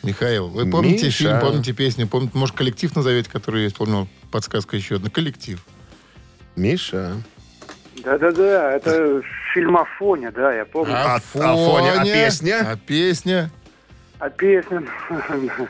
[0.01, 1.17] Михаил, вы помните Миша.
[1.17, 4.09] фильм, помните песню, помните, может, коллектив назовете, который я исполнил?
[4.31, 5.09] Подсказка еще одна.
[5.09, 5.63] Коллектив.
[6.57, 7.15] Миша.
[8.03, 9.21] Да-да-да, это
[9.53, 10.93] фильмофоне, да, я помню.
[10.93, 12.71] А- Афоня, а песня?
[12.71, 13.49] А песня?
[14.19, 14.83] А песня...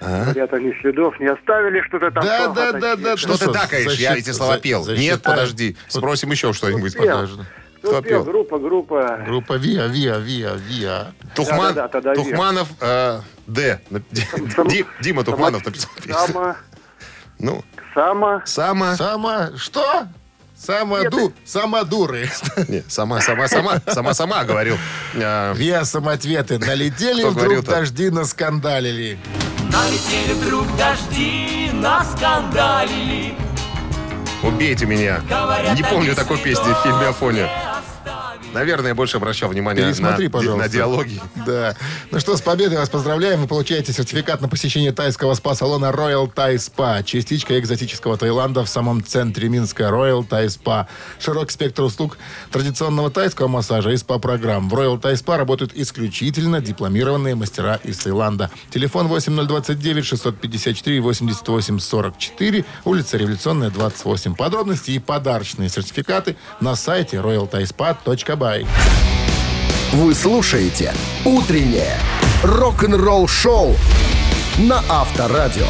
[0.00, 2.24] Говорят, они следов не оставили, что-то там.
[2.24, 3.16] Да, да, да, да.
[3.16, 3.94] Что ты такаешь?
[3.94, 4.86] Я эти слова пел.
[4.86, 5.76] Нет, подожди.
[5.88, 6.96] Спросим еще что-нибудь.
[6.96, 7.42] Подожди.
[7.78, 8.24] Кто Кто пел?
[8.24, 9.20] Группа, группа.
[9.24, 11.12] Группа ВИА, ВИА, ВИА, ВИА.
[11.36, 12.24] Тухман, Да-да-да, тогда верно.
[12.30, 13.80] Тухманов, э, Д.
[15.00, 16.14] Дима Тухманов написал песню.
[16.26, 16.56] Сама,
[17.38, 18.42] Ну, сама.
[18.46, 18.96] сама...
[18.96, 19.50] Сама...
[19.56, 20.08] Что?
[20.56, 21.32] Самоду...
[21.44, 22.28] Самодуры.
[22.68, 24.76] Не, сама, сама, сама, сама, сама говорил.
[25.14, 26.58] А, ВИА самоответы.
[26.58, 29.18] Налетели вдруг дожди наскандалили.
[29.78, 33.34] Налетели вдруг дожди, наскандалили.
[34.42, 35.20] Убейте меня.
[35.28, 37.48] Говорят, Не помню такой песни в фильме Афоня.
[38.54, 40.62] Наверное, я больше обращал внимание Пересмотри, на, пожалуйста.
[40.62, 41.20] на диалоги.
[41.46, 41.76] Да.
[42.10, 43.40] Ну что, с победой вас поздравляем.
[43.40, 47.02] Вы получаете сертификат на посещение тайского спа-салона Royal Thai Spa.
[47.02, 49.84] Частичка экзотического Таиланда в самом центре Минска.
[49.84, 50.86] Royal Thai Spa.
[51.20, 52.18] Широкий спектр услуг
[52.50, 54.68] традиционного тайского массажа и спа-программ.
[54.68, 58.50] В Royal Thai Spa работают исключительно дипломированные мастера из Таиланда.
[58.70, 62.64] Телефон 8029 654 88 44.
[62.84, 64.34] Улица Революционная, 28.
[64.34, 67.20] Подробности и подарочные сертификаты на сайте
[68.38, 68.66] royalthaispa.by.
[69.92, 70.92] Вы слушаете
[71.24, 71.96] «Утреннее
[72.42, 73.74] рок-н-ролл-шоу»
[74.58, 75.66] на Авторадио.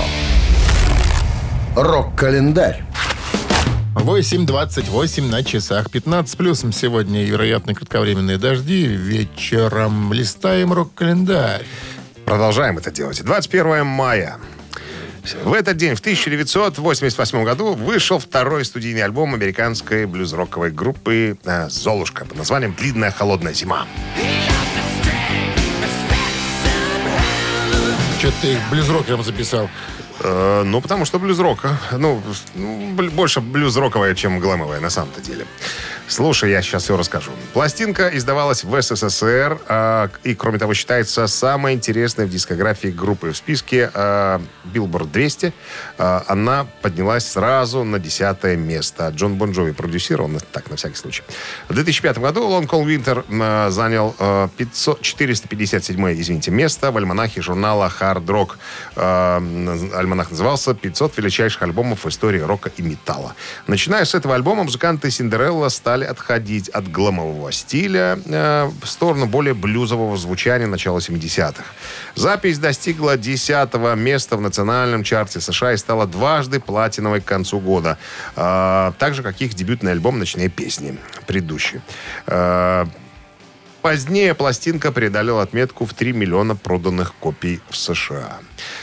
[1.76, 2.82] Рок-календарь.
[3.94, 5.90] 8.28 на часах.
[5.90, 8.86] 15 плюсом сегодня вероятно кратковременные дожди.
[8.86, 11.64] Вечером листаем рок-календарь.
[12.24, 13.22] Продолжаем это делать.
[13.22, 14.38] 21 мая.
[15.34, 22.24] В этот день, в 1988 году, вышел второй студийный альбом американской блюз-роковой группы э, «Золушка»
[22.24, 23.86] под названием «Длинная холодная зима».
[28.18, 29.70] Что ты их блюз-рокером записал?
[30.20, 32.20] Э, ну, потому что блюз-рок, э, ну,
[33.12, 35.46] больше блюз-роковая, чем глэмовая на самом-то деле.
[36.08, 37.32] Слушай, я сейчас все расскажу.
[37.52, 43.30] Пластинка издавалась в СССР а, и, кроме того, считается самой интересной в дискографии группы.
[43.32, 45.52] В списке а, Billboard 200
[45.98, 49.08] а, она поднялась сразу на десятое место.
[49.14, 51.22] Джон Бон Джови продюсировал, на- так, на всякий случай.
[51.68, 57.92] В 2005 году Cold Winter а, занял а, 500, 457 извините, место в альманахе журнала
[58.00, 58.56] Hard Rock.
[58.96, 63.34] Н- альманах назывался «500 величайших альбомов в истории рока и металла».
[63.66, 69.54] Начиная с этого альбома, музыканты Синдерелла стали отходить от гламового стиля э, в сторону более
[69.54, 71.64] блюзового звучания начала 70-х.
[72.14, 77.98] Запись достигла 10 места в национальном чарте США и стала дважды платиновой к концу года.
[78.36, 81.80] Э, так же, как их дебютный альбом «Ночные песни», предыдущий.
[82.26, 82.86] Э,
[83.88, 88.36] Позднее пластинка преодолела отметку в 3 миллиона проданных копий в США.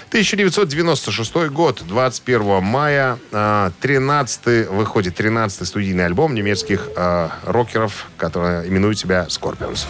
[0.07, 9.27] 1996 год, 21 мая, 13 выходит 13 студийный альбом немецких э, рокеров, которые именуют себя
[9.29, 9.85] Scorpions.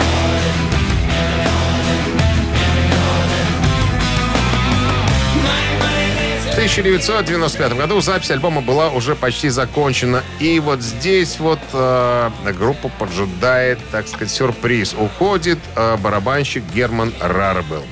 [0.00, 0.07] В
[6.68, 10.22] 1995 году запись альбома была уже почти закончена.
[10.38, 14.94] И вот здесь вот э, группу поджидает, так сказать, сюрприз.
[14.94, 17.84] Уходит э, барабанщик Герман Рарбел.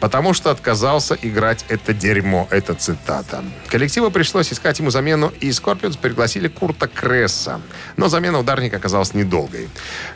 [0.00, 2.48] Потому что отказался играть это дерьмо.
[2.50, 3.44] Это цитата.
[3.68, 7.60] Коллективу пришлось искать ему замену, и Скорпионс пригласили Курта Кресса.
[7.96, 9.68] Но замена ударника оказалась недолгой.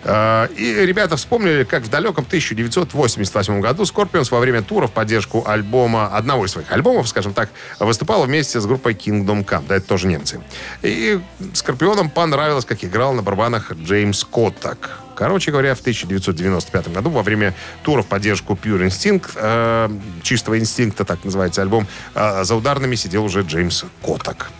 [0.02, 5.44] Э, И ребята вспомнили, как в далеком 1988 году Скорпионс во время тура в поддержку
[5.46, 9.64] альбома, одного из своих альбомов, скажем так, выступала вместе с группой Kingdom Come.
[9.68, 10.40] Да, это тоже немцы.
[10.82, 11.20] И
[11.52, 15.00] Скорпионам понравилось, как играл на барабанах Джеймс Коттак.
[15.14, 19.88] Короче говоря, в 1995 году во время тура в поддержку Pure Instinct, э,
[20.22, 24.50] чистого инстинкта, так называется альбом, э, за ударными сидел уже Джеймс Коттак.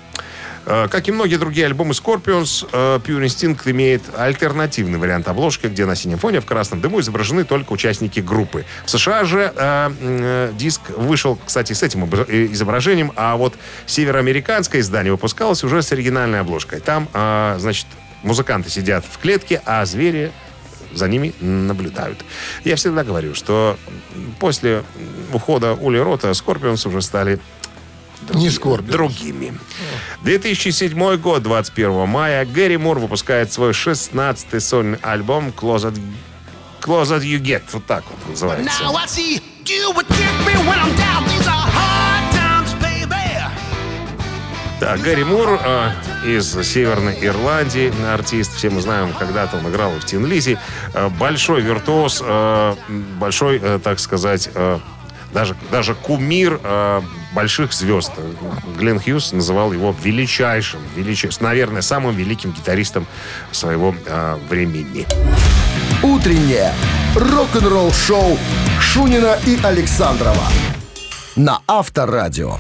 [0.67, 5.85] Э, Как и многие другие альбомы Scorpions, э, Pure Instinct имеет альтернативный вариант обложки, где
[5.85, 8.65] на синем фоне в красном дыму изображены только участники группы.
[8.87, 13.55] В США же э, э, диск вышел, кстати, с этим э, изображением, а вот
[13.87, 16.81] североамериканское издание выпускалось уже с оригинальной обложкой.
[16.81, 17.87] Там, э, значит,
[18.23, 20.33] музыканты сидят в клетке, а звери
[20.95, 22.25] за ними наблюдают.
[22.65, 23.77] Я всегда говорю, что
[24.39, 24.83] после
[25.33, 27.39] ухода Ули Рота Скорпионс уже стали
[28.33, 28.91] Не Scorpions.
[28.91, 29.55] другими.
[30.23, 35.99] 2007 год, 21 мая, Гэри Мур выпускает свой 16-й сольный альбом Close As,
[36.81, 37.63] Close As You Get.
[37.73, 38.83] Вот так вот называется.
[38.83, 41.25] Now I see you would get me when I'm down.
[41.29, 42.14] These hard times, baby.
[44.81, 45.91] Да, Гэри Мур э,
[46.27, 48.57] из Северной Ирландии, артист.
[48.57, 50.59] Все мы знаем, когда-то он играл в Тин Лизи.
[50.95, 52.75] Э, большой виртуоз, э,
[53.19, 54.79] большой, э, так сказать, э,
[55.33, 57.03] даже, даже кумир э,
[57.35, 58.13] больших звезд.
[58.77, 63.07] Глен Хьюз называл его величайшим, величайшим, наверное, самым великим гитаристом
[63.53, 65.07] своего э, времени.
[66.03, 66.73] Утреннее
[67.15, 68.39] рок-н-ролл-шоу
[68.81, 70.49] Шунина и Александрова
[71.37, 72.59] на Авторадио.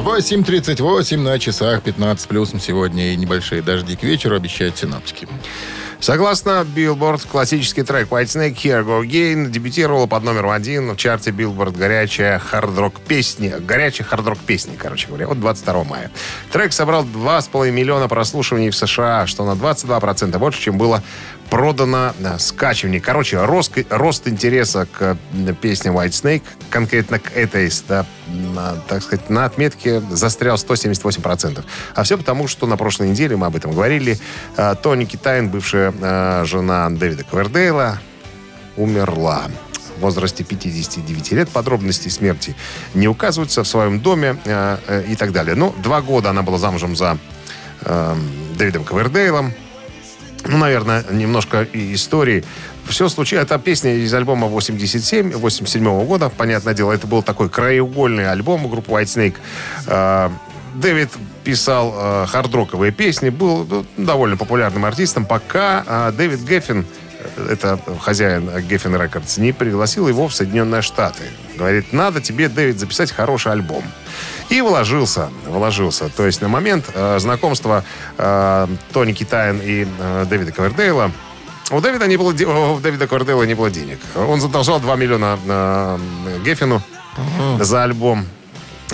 [0.00, 5.26] 8.38 на часах 15 плюсом сегодня и небольшие дожди к вечеру обещают синаптики.
[6.04, 11.30] Согласно Billboard, классический трек White Snake Here Go Again дебютировал под номером один в чарте
[11.30, 13.54] Billboard горячая хард-рок песни.
[13.58, 16.10] Горячая хард-рок песни, короче говоря, от 22 мая.
[16.52, 21.02] Трек собрал 2,5 миллиона прослушиваний в США, что на 22% больше, чем было
[21.48, 23.00] продано скачиваний.
[23.00, 25.16] Короче, рост, рост интереса к
[25.60, 31.64] песне White Snake, конкретно к этой, да, на, так сказать, на отметке застрял 178%.
[31.94, 34.18] А все потому, что на прошлой неделе, мы об этом говорили,
[34.56, 35.93] э, Тони Китайн, бывшая
[36.44, 37.98] жена Дэвида Ковердейла,
[38.76, 39.48] умерла
[39.96, 41.48] в возрасте 59 лет.
[41.48, 42.54] Подробности смерти
[42.94, 45.54] не указываются в своем доме э, э, и так далее.
[45.54, 47.18] Ну, два года она была замужем за
[47.82, 48.16] э,
[48.58, 49.52] Дэвидом Ковердейлом.
[50.46, 52.44] Ну, наверное, немножко истории.
[52.86, 53.44] Все случилось.
[53.44, 56.28] Это песня из альбома 87, 87 года.
[56.28, 59.36] Понятное дело, это был такой краеугольный альбом группы Whitesnake.
[59.86, 60.30] Э,
[60.74, 61.10] Дэвид
[61.44, 66.84] писал э, хардроковые песни, был ну, довольно популярным артистом, пока э, Дэвид Геффин,
[67.36, 71.24] э, это хозяин Geffen Records, не пригласил его в Соединенные Штаты.
[71.56, 73.84] Говорит, надо тебе, Дэвид, записать хороший альбом.
[74.48, 76.08] И вложился, вложился.
[76.08, 77.84] То есть на момент э, знакомства
[78.18, 81.10] э, Тони Китайн и э, Дэвида Ковердейла
[81.70, 83.98] у Дэвида, не было, у Дэвида Ковердейла не было денег.
[84.16, 85.98] Он задолжал 2 миллиона э,
[86.44, 86.82] Геффину
[87.58, 88.26] за альбом.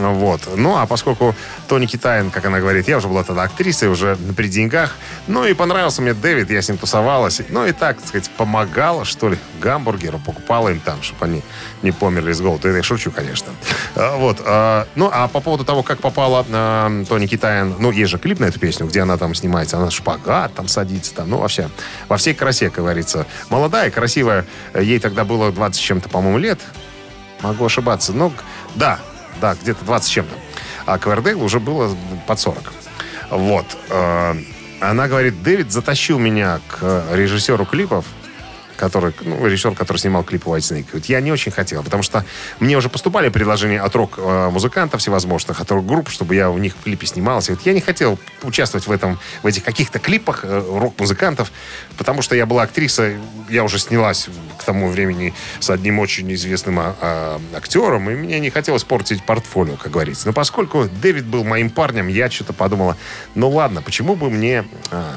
[0.00, 0.42] Вот.
[0.56, 1.34] Ну, а поскольку
[1.68, 4.96] Тони Китайн, как она говорит, я уже была тогда актрисой, уже при деньгах.
[5.26, 7.42] Ну, и понравился мне Дэвид, я с ним тусовалась.
[7.48, 11.42] Ну, и так, так сказать, помогала, что ли, гамбургеры, покупала им там, чтобы они
[11.82, 12.68] не померли с голода.
[12.68, 13.52] Я шучу, конечно.
[13.94, 14.38] А, Вот.
[14.44, 18.40] а, Ну, а по поводу того, как попала а, Тони Китайн, ну, есть же клип
[18.40, 21.68] на эту песню, где она там снимается, она шпагат там садится, там, ну, вообще,
[22.08, 23.26] во всей красе, как говорится.
[23.50, 26.60] Молодая, красивая, ей тогда было 20 с чем-то, по-моему, лет.
[27.42, 28.12] Могу ошибаться.
[28.12, 28.32] Ну,
[28.74, 28.98] да,
[29.40, 30.34] да, где-то 20 с чем-то.
[30.86, 31.94] А Ковердейл уже было
[32.26, 32.72] под 40.
[33.30, 33.66] Вот.
[33.90, 34.34] Э,
[34.80, 38.04] Она говорит, Дэвид затащил меня к режиссеру клипов,
[38.80, 40.86] который, ну, режиссер, который снимал клипы White Snake.
[40.86, 42.24] Говорит, Я не очень хотел, потому что
[42.60, 47.06] мне уже поступали предложения от рок-музыкантов всевозможных, от рок-групп, чтобы я у них в клипе
[47.06, 47.52] снимался.
[47.52, 51.52] Говорит, Я не хотел участвовать в этом, в этих каких-то клипах э, рок-музыкантов,
[51.98, 53.12] потому что я была актриса,
[53.50, 58.40] я уже снялась к тому времени с одним очень известным а, а, актером, и мне
[58.40, 60.26] не хотелось портить портфолио, как говорится.
[60.26, 62.96] Но поскольку Дэвид был моим парнем, я что-то подумала,
[63.34, 65.16] ну ладно, почему бы мне а,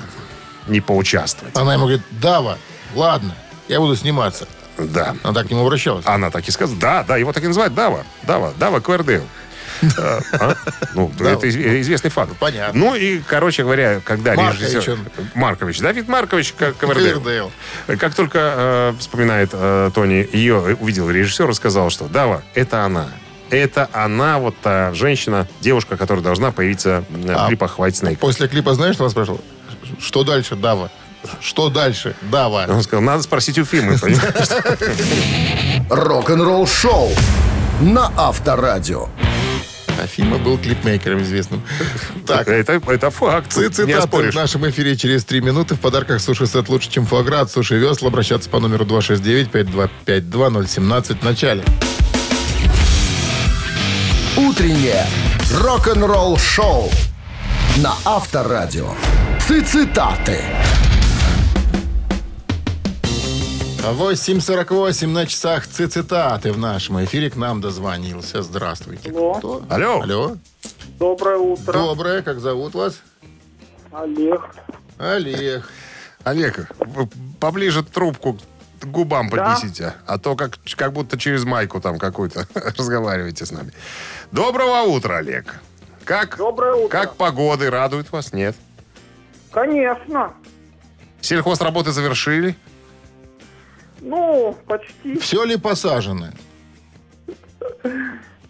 [0.68, 1.56] не поучаствовать?
[1.56, 2.58] Она ему говорит, Дава,
[2.96, 3.36] ладно,
[3.74, 4.48] я буду сниматься.
[4.78, 5.16] Да.
[5.24, 6.06] Она так к нему обращалась.
[6.08, 6.80] Она так и сказала.
[6.80, 7.74] Да, да, его так и называют.
[7.74, 8.04] Дава.
[8.24, 8.54] Дава.
[8.58, 9.24] Дава Квердейл.
[9.98, 10.56] Э, а?
[10.96, 12.32] Ну, это изв- известный факт.
[12.40, 12.80] Понятно.
[12.80, 14.94] Ну и, короче говоря, когда Маркович режиссер...
[14.94, 15.00] он.
[15.36, 15.80] Маркович.
[15.80, 17.20] Давид Маркович К- Ковердейл.
[17.22, 17.52] Ковердейл.
[18.00, 23.10] Как только э, вспоминает э, Тони, ее увидел режиссер и сказал, что Дава, это она.
[23.50, 28.18] Это она, вот та женщина, девушка, которая должна появиться э, в А клипах Whitesnake.
[28.18, 29.42] После клипа знаешь, что он спрашивал?
[30.00, 30.90] Что дальше, Дава?
[31.42, 32.66] Что дальше, Дава?
[32.68, 33.98] Он сказал, надо спросить у Фимы?
[35.90, 37.12] Рок-н-ролл шоу
[37.82, 39.08] на Авторадио.
[40.02, 41.62] А Фима был клипмейкером известным.
[42.26, 43.54] Так, Это, это факт.
[43.54, 45.76] Цитаты в нашем эфире через три минуты.
[45.76, 48.08] В подарках суши-сет лучше, чем фуагра от Суши Весла.
[48.10, 51.64] Обращаться по номеру 269-5252-017 в начале.
[54.36, 55.06] Утреннее
[55.62, 56.90] рок-н-ролл шоу
[57.78, 58.90] на Авторадио.
[59.40, 60.42] Цитаты.
[63.92, 67.30] 8.48 на часах цитаты в нашем эфире.
[67.30, 68.42] К нам дозвонился.
[68.42, 69.10] Здравствуйте.
[69.10, 69.34] Алло.
[69.34, 69.64] Кто?
[69.70, 70.02] Алло.
[70.02, 70.38] Алло.
[70.98, 71.74] Доброе утро.
[71.74, 72.22] Доброе.
[72.22, 73.02] Как зовут вас?
[73.92, 74.42] Олег.
[74.98, 75.70] Олег.
[76.24, 76.72] Олег,
[77.42, 78.38] поближе трубку
[78.80, 79.56] к губам Да.
[79.58, 83.74] поднесите, а то как, как будто через майку там какую-то разговариваете с нами.
[84.32, 85.56] Доброго утра, Олег.
[86.06, 86.88] Как, Доброе утро.
[86.88, 88.32] как погоды радует вас?
[88.32, 88.56] Нет.
[89.52, 90.32] Конечно.
[91.20, 92.56] Сельхозработы завершили?
[94.04, 95.18] Ну, почти.
[95.18, 96.28] Все ли посажено?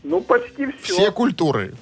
[0.04, 0.94] Ну, почти все.
[0.94, 1.76] Все культуры,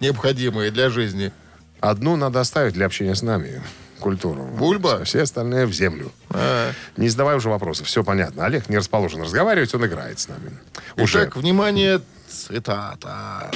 [0.00, 1.32] необходимые для жизни.
[1.80, 3.60] Одну надо оставить для общения с нами.
[3.98, 4.44] культуру.
[4.44, 5.04] Бульба?
[5.04, 6.12] Все остальные в землю.
[6.30, 6.70] А.
[6.96, 8.46] Не задавай уже вопросы, все понятно.
[8.46, 10.50] Олег не расположен разговаривать, он играет с нами.
[10.96, 11.18] Уже.
[11.24, 13.50] Итак, внимание, цитата.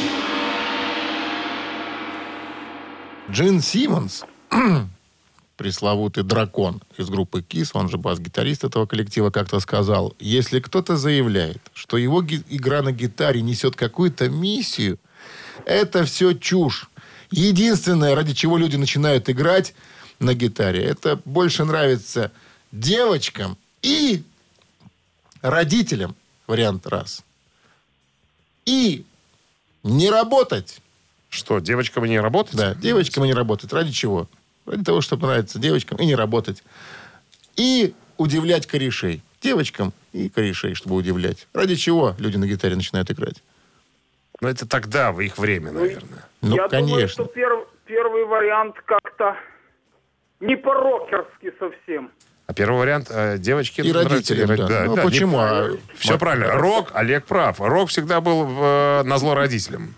[3.30, 4.24] Джин Симмонс,
[5.58, 11.60] пресловутый дракон из группы Кис, он же бас-гитарист этого коллектива, как-то сказал, если кто-то заявляет,
[11.74, 14.98] что его игра на гитаре несет какую-то миссию,
[15.66, 16.88] это все чушь.
[17.30, 19.74] Единственное, ради чего люди начинают играть
[20.20, 22.30] на гитаре, это больше нравится
[22.70, 24.22] девочкам и
[25.42, 26.14] родителям,
[26.46, 27.24] вариант раз.
[28.64, 29.04] И
[29.82, 30.80] не работать.
[31.28, 32.54] Что, девочкам не работать?
[32.54, 33.72] Да, девочкам и не работать.
[33.72, 34.28] Ради чего?
[34.68, 36.62] Ради того, чтобы нравиться девочкам и не работать.
[37.56, 39.22] И удивлять корешей.
[39.40, 41.46] Девочкам и корешей, чтобы удивлять.
[41.54, 43.42] Ради чего люди на гитаре начинают играть?
[44.40, 46.24] Ну, это тогда, в их время, наверное.
[46.42, 47.08] Ну, Я думаю, конечно.
[47.08, 49.36] что пер- первый вариант как-то
[50.40, 52.10] не по-рокерски совсем.
[52.46, 53.80] А первый вариант э, девочки...
[53.80, 54.84] И родителям, да.
[54.84, 55.38] Ну, почему?
[55.38, 56.52] А, Все ма- правильно.
[56.54, 57.60] Рок, Олег прав.
[57.60, 59.94] Рок всегда был э, на зло родителям.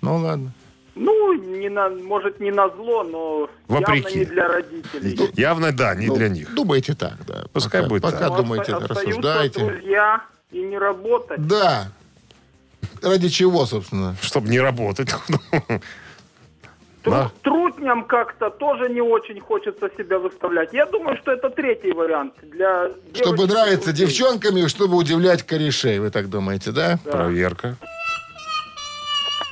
[0.00, 0.52] Ну, ладно.
[0.94, 4.02] Ну, не на, может, не на зло, но Вопреки.
[4.02, 5.30] явно не для родителей.
[5.34, 6.54] Явно, да, не Ну, для них.
[6.54, 7.44] Думайте так, да.
[7.52, 8.28] Пускай пока, будет Пока так.
[8.30, 9.60] Но думайте, оста- рассуждайте.
[9.64, 11.46] друзья и не работать.
[11.46, 11.88] Да.
[13.02, 14.16] Ради чего, собственно?
[14.20, 15.08] Чтобы не работать.
[17.02, 17.30] Тру- Да.
[17.42, 20.72] Трутням как-то тоже не очень хочется себя выставлять.
[20.72, 25.98] Я думаю, что это третий вариант для Чтобы нравиться девчонками, и чтобы удивлять корешей.
[25.98, 26.98] Вы так думаете, да?
[27.04, 27.76] Проверка.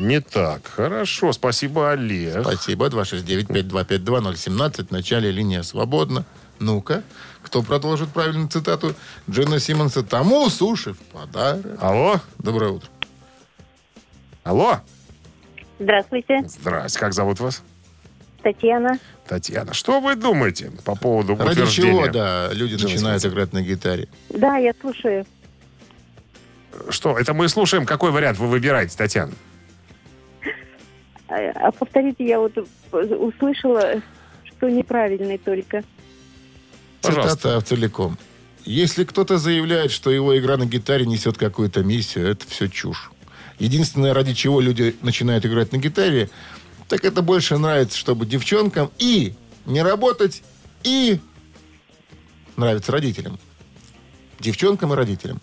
[0.01, 0.67] Не так.
[0.67, 2.41] Хорошо, спасибо, Олег.
[2.41, 2.87] Спасибо.
[2.89, 4.87] 269-5252-017.
[4.89, 6.25] В начале линия свободна.
[6.59, 7.03] Ну-ка,
[7.43, 8.95] кто продолжит правильную цитату
[9.29, 10.03] Джина Симмонса?
[10.03, 11.67] Тому суши в подарок.
[11.81, 12.19] Алло?
[12.39, 12.89] Доброе утро.
[14.43, 14.81] Алло?
[15.79, 17.63] Здравствуйте, Здрасте, как зовут вас?
[18.43, 18.99] Татьяна.
[19.27, 19.75] Татьяна.
[19.75, 21.91] Что вы думаете по поводу Ради утверждения?
[22.05, 23.29] чего, да, люди Джина начинают Симмонса?
[23.29, 24.09] играть на гитаре?
[24.31, 25.27] Да, я слушаю.
[26.89, 29.33] Что, это мы слушаем, какой вариант вы выбираете, Татьяна?
[31.31, 32.59] А а повторите, я вот
[32.91, 34.03] услышала,
[34.45, 35.85] что неправильный только.
[37.01, 37.37] Пожалуйста.
[37.37, 38.19] Цитата целиком.
[38.65, 43.11] Если кто-то заявляет, что его игра на гитаре несет какую-то миссию, это все чушь.
[43.59, 46.29] Единственное, ради чего люди начинают играть на гитаре,
[46.89, 49.35] так это больше нравится, чтобы девчонкам и
[49.67, 50.43] не работать,
[50.83, 51.21] и
[52.57, 53.39] нравится родителям.
[54.41, 55.41] Девчонкам и родителям.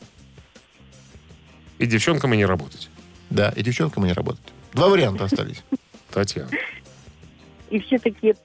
[1.79, 2.89] И девчонкам и не работать.
[3.29, 4.43] Да, и девчонкам и не работать.
[4.78, 5.63] Два варианта остались.
[6.11, 6.49] Татьяна.
[7.71, 8.36] И все такие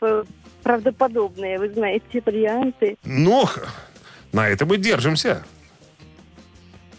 [0.62, 2.96] правдоподобные, вы знаете, варианты.
[3.04, 3.60] Ну, х-
[4.32, 5.44] на это мы держимся.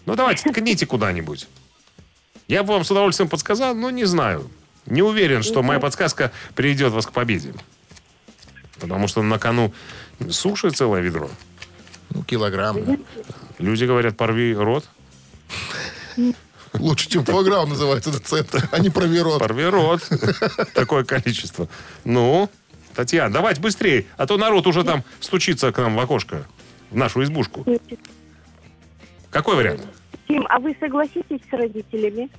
[0.06, 1.48] Ну, давайте, ткните куда-нибудь.
[2.48, 4.50] Я бы вам с удовольствием подсказал, но не знаю.
[4.86, 7.54] Не уверен, что моя подсказка приведет вас к победе.
[8.80, 9.74] Потому что на кону
[10.30, 11.30] суши целое ведро.
[12.12, 12.78] Ну, килограмм.
[13.58, 14.88] Люди говорят, порви рот.
[16.80, 19.40] Лучше, чем фуаграу называется этот центр, а не проверот.
[19.40, 20.02] Порви рот.
[20.74, 21.70] Такое количество.
[22.04, 22.50] Ну,
[22.96, 26.46] Татьяна, давайте быстрее, а то народ уже там стучится к нам в окошко,
[26.92, 27.66] в нашу избушку.
[29.30, 29.82] Какой вариант?
[30.28, 32.30] Тим, а вы согласитесь с родителями?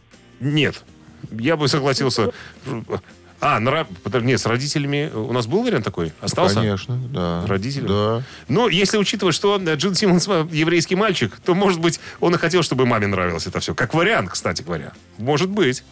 [0.40, 0.84] Нет.
[1.30, 2.32] Я бы согласился.
[3.44, 3.86] А, на,
[4.22, 6.14] нет, с родителями у нас был вариант такой?
[6.22, 6.54] Остался?
[6.56, 7.44] Конечно, да.
[7.46, 7.86] Родители?
[7.86, 8.22] Да.
[8.48, 12.38] Но если учитывать, что э, Джин Симмонс э, еврейский мальчик, то, может быть, он и
[12.38, 13.74] хотел, чтобы маме нравилось это все.
[13.74, 14.92] Как вариант, кстати говоря.
[15.18, 15.84] Может быть.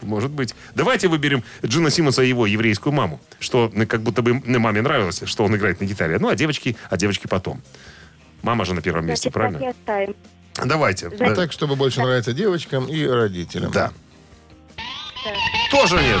[0.00, 0.54] Может быть.
[0.74, 3.20] Давайте выберем Джина Симмонса и его еврейскую маму.
[3.38, 6.18] Что как будто бы маме нравилось, что он играет на гитаре.
[6.18, 7.60] Ну, а девочки, а девочки потом.
[8.40, 9.62] Мама же на первом месте, Значит, так правильно?
[9.62, 10.16] и оставим.
[10.64, 11.08] Давайте.
[11.08, 13.72] А так, чтобы больше нравиться девочкам и родителям.
[13.72, 13.92] Да.
[15.70, 16.20] Тоже нет.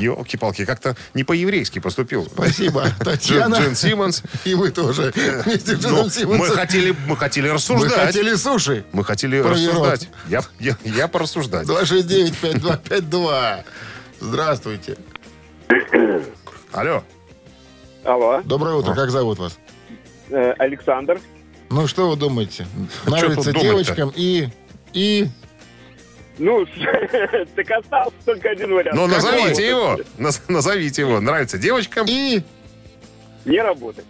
[0.00, 2.26] Елки-палки, как-то не по-еврейски поступил.
[2.30, 3.56] Спасибо, Татьяна.
[3.56, 4.22] Джин, Симмонс.
[4.44, 5.12] И вы тоже.
[5.44, 6.38] Вместе с Ну, Джином Симмонсом.
[6.48, 7.92] мы хотели, мы хотели Мы рассуждать.
[7.92, 8.84] хотели суши.
[8.92, 10.08] Мы хотели рассуждать.
[10.28, 11.66] Я, я, я порассуждать.
[11.66, 13.64] 269-5252.
[14.20, 14.96] Здравствуйте.
[16.72, 17.02] Алло.
[18.04, 18.94] Алло, Доброе утро.
[18.94, 19.58] Как зовут вас?
[20.30, 21.18] э, Александр.
[21.70, 22.66] Ну, что вы думаете?
[23.06, 24.48] Нравится девочкам и...
[24.92, 25.28] И...
[26.38, 26.66] Ну,
[27.56, 28.96] так остался только один вариант.
[28.96, 29.98] Ну, назовите его.
[30.18, 31.20] Наз- назовите его.
[31.20, 32.06] Нравится девочкам.
[32.08, 32.42] И...
[33.44, 34.04] Не работать.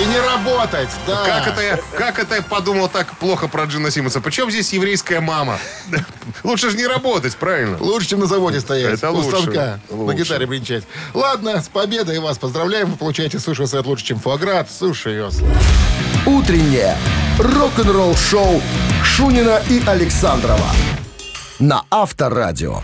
[0.00, 1.22] И не работать, да.
[1.24, 4.20] Как это, я, как это я подумал так плохо про Джина Симмонса?
[4.20, 5.58] Причем здесь еврейская мама?
[6.44, 7.76] Лучше же не работать, правильно?
[7.78, 8.94] Лучше, чем на заводе стоять.
[8.94, 9.42] Это у лучше.
[9.42, 9.80] станка.
[9.90, 10.16] На Лучше.
[10.18, 10.84] гитаре бренчать.
[11.12, 12.90] Ладно, с победой вас поздравляем.
[12.90, 14.70] Вы получаете суши сет лучше, чем фуаград.
[14.70, 15.46] Суши весла.
[16.24, 16.96] Утреннее
[17.38, 18.62] рок-н-ролл-шоу
[19.16, 20.70] Шунина и Александрова
[21.58, 22.80] на Авторадио.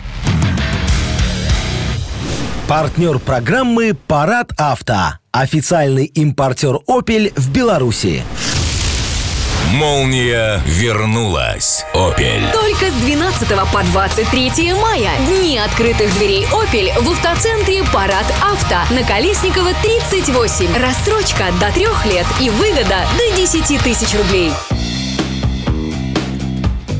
[2.67, 5.17] Партнер программы «Парад авто».
[5.31, 8.23] Официальный импортер «Опель» в Беларуси.
[9.73, 11.83] Молния вернулась.
[11.95, 12.43] Опель.
[12.53, 15.11] Только с 12 по 23 мая.
[15.25, 20.77] Дни открытых дверей Opel в автоцентре Парад Авто на Колесникова 38.
[20.79, 24.51] Рассрочка до трех лет и выгода до 10 тысяч рублей.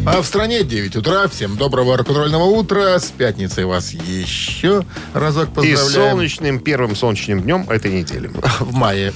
[0.05, 1.27] А в стране 9 утра.
[1.27, 2.97] Всем доброго рок-н-ролльного утра.
[2.97, 4.83] С пятницей вас еще
[5.13, 6.11] разок И поздравляем.
[6.11, 8.31] солнечным, первым солнечным днем этой недели.
[8.59, 9.13] В мае.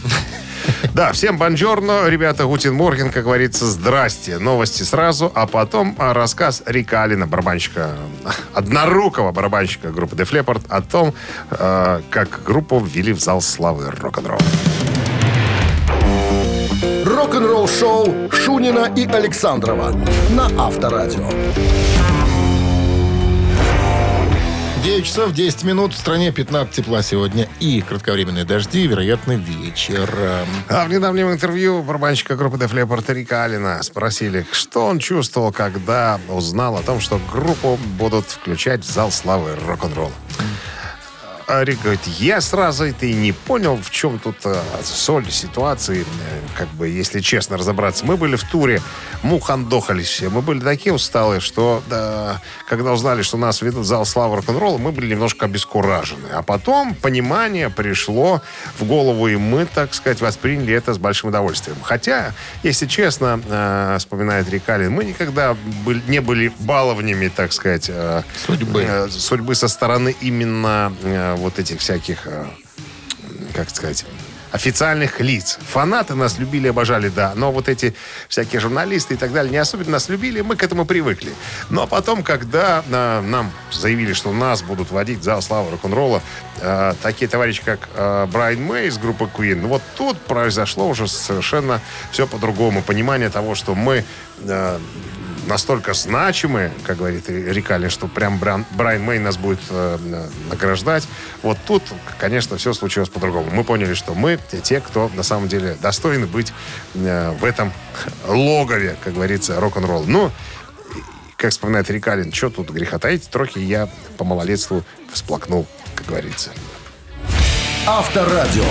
[0.93, 4.37] Да, всем бонжорно, ребята, Гутин Морген, как говорится, здрасте.
[4.37, 7.95] Новости сразу, а потом а, рассказ Рика Алина, барабанщика,
[8.53, 11.13] однорукого барабанщика группы Def Leppard, о том,
[11.51, 14.39] э, как группу ввели в зал славы рок-н-ролл.
[17.23, 19.95] Рок-н-ролл шоу Шунина и Александрова
[20.31, 21.29] на Авторадио.
[24.83, 25.93] 9 часов 10 минут.
[25.93, 27.47] В стране 15 тепла сегодня.
[27.61, 30.49] И кратковременные дожди, вероятно, вечером.
[30.67, 36.19] А в недавнем интервью барабанщика группы Def Leppard Рика Алина спросили, что он чувствовал, когда
[36.27, 40.11] узнал о том, что группу будут включать в зал славы рок-н-ролла.
[41.47, 46.01] А Рик говорит, я сразу это и не понял, в чем тут э, соль ситуации.
[46.01, 48.81] Э, Как бы, если честно разобраться, мы были в туре,
[49.23, 50.29] мухандохались все.
[50.29, 54.77] Мы были такие усталые, что да, когда узнали, что нас ведут в зал славы рок-н-ролла,
[54.77, 56.27] мы были немножко обескуражены.
[56.33, 58.41] А потом понимание пришло
[58.79, 61.77] в голову, и мы, так сказать, восприняли это с большим удовольствием.
[61.83, 62.33] Хотя,
[62.63, 68.83] если честно, э, вспоминает Рикалин, мы никогда были- не были баловнями, так сказать, э, Судьбы.
[68.87, 70.93] э, судьбы со стороны именно
[71.35, 72.45] вот этих всяких, э,
[73.53, 74.05] как сказать,
[74.53, 75.57] официальных лиц.
[75.71, 77.33] Фанаты нас любили, обожали, да.
[77.35, 77.95] Но вот эти
[78.29, 81.31] всякие журналисты и так далее не особенно нас любили, мы к этому привыкли.
[81.71, 86.21] Но потом, когда э, нам заявили, что нас будут водить в зал славы рок-н-ролла,
[86.61, 91.81] э, такие товарищи, как э, Брайан Мэй из группы Queen, вот тут произошло уже совершенно
[92.11, 92.83] все по-другому.
[92.83, 94.05] Понимание того, что мы
[94.43, 94.79] э,
[95.47, 101.07] настолько значимы, как говорит Рикалин, что прям Бран- Брайан Мэй нас будет э, награждать.
[101.41, 101.83] Вот тут,
[102.17, 103.49] конечно, все случилось по-другому.
[103.51, 106.53] Мы поняли, что мы те, кто на самом деле достойны быть
[106.95, 107.71] э, в этом
[108.27, 110.05] логове, как говорится, рок-н-ролл.
[110.07, 110.31] Ну,
[111.35, 116.51] как вспоминает Рикалин, что тут греха таить, трохи я по малолетству всплакнул, как говорится.
[117.85, 118.63] Авторадио.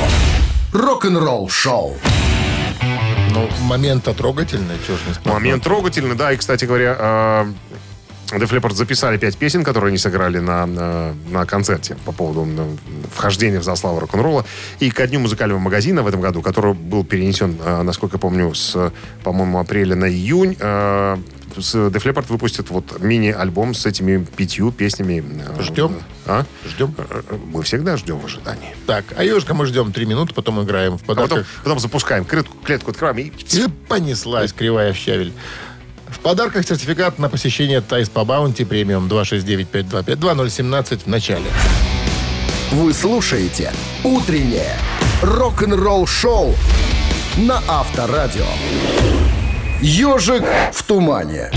[0.73, 1.99] Рок-н-ролл шоу.
[3.33, 5.35] Ну, момент-то трогательный, чего ж не сплакнуть.
[5.35, 6.33] Момент трогательный, да.
[6.33, 7.53] И, кстати говоря, э,
[8.33, 12.77] Def Leppard записали пять песен, которые они сыграли на, на, на концерте по поводу ну,
[13.15, 14.45] вхождения в заславу рок-н-ролла.
[14.81, 18.55] И ко дню музыкального магазина в этом году, который был перенесен, э, насколько я помню,
[18.55, 21.17] с, по-моему, апреля на июнь, э,
[21.57, 25.23] Def Leppard выпустят вот мини-альбом с этими пятью песнями.
[25.59, 26.01] Э, Ждем?
[26.27, 26.45] А?
[26.67, 26.95] Ждем?
[27.53, 28.75] Мы всегда ждем в ожидании.
[28.87, 31.47] Так, а ежика мы ждем три минуты, потом играем в А потом, подарках.
[31.63, 33.33] потом запускаем клетку, клетку открываем и...
[33.53, 35.33] И понеслась кривая в щавель.
[36.13, 41.47] В подарках сертификат на посещение Тайс по Баунти премиум 269-525 2017 в начале.
[42.71, 43.73] Вы слушаете
[44.05, 44.77] «Утреннее
[45.23, 46.55] рок-н-ролл шоу»
[47.37, 48.47] на Авторадио.
[49.81, 51.51] «Ежик в тумане».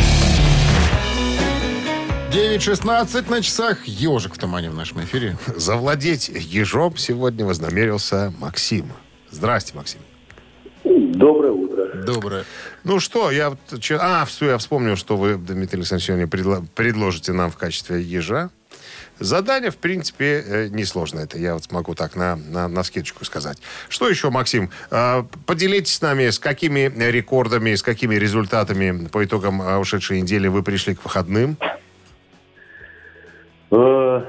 [2.31, 3.85] 9.16 на часах.
[3.87, 5.37] Ежик в тумане в нашем эфире.
[5.55, 8.91] Завладеть ежом сегодня вознамерился Максим.
[9.31, 9.99] Здрасте, Максим.
[11.13, 11.85] Доброе утро.
[12.03, 12.43] Доброе.
[12.83, 13.53] Ну что, я...
[13.99, 18.49] А, все, я вспомнил, что вы, Дмитрий Александрович, сегодня предло- предложите нам в качестве ежа.
[19.19, 21.21] Задание, в принципе, э, несложно.
[21.21, 23.57] Это я вот смогу так на, на, на скидочку сказать.
[23.87, 24.69] Что еще, Максим?
[24.91, 30.47] Э, Поделитесь с нами, с какими рекордами, с какими результатами по итогам э, ушедшей недели
[30.49, 31.57] вы пришли к выходным?
[33.71, 34.21] Э,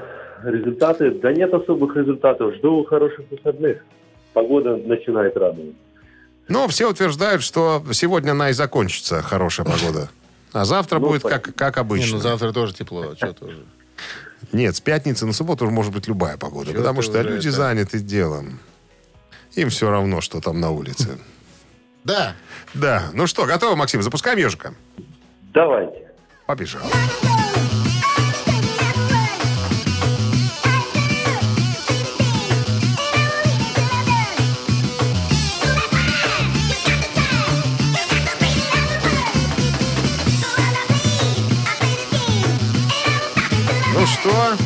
[0.43, 1.11] Результаты?
[1.11, 2.53] Да нет особых результатов.
[2.55, 3.83] Жду хороших выходных.
[4.33, 5.75] Погода начинает радовать.
[6.47, 10.09] Ну, все утверждают, что сегодня она и закончится, хорошая погода.
[10.53, 12.15] А завтра Ну, будет как, как Не, обычно.
[12.17, 13.15] ну завтра тоже тепло.
[13.15, 13.65] Что тоже?
[14.53, 17.47] Нет, с пятницы на субботу уже может быть любая погода, Чё потому что уже люди
[17.49, 17.57] это?
[17.57, 18.59] заняты делом.
[19.55, 21.17] Им все равно, что там на улице.
[22.03, 22.35] Да.
[22.73, 23.09] Да.
[23.13, 24.01] Ну что, готовы, Максим?
[24.01, 24.73] Запускаем ежика?
[25.53, 26.07] Давайте.
[26.45, 26.83] Побежал.
[44.27, 44.57] Что,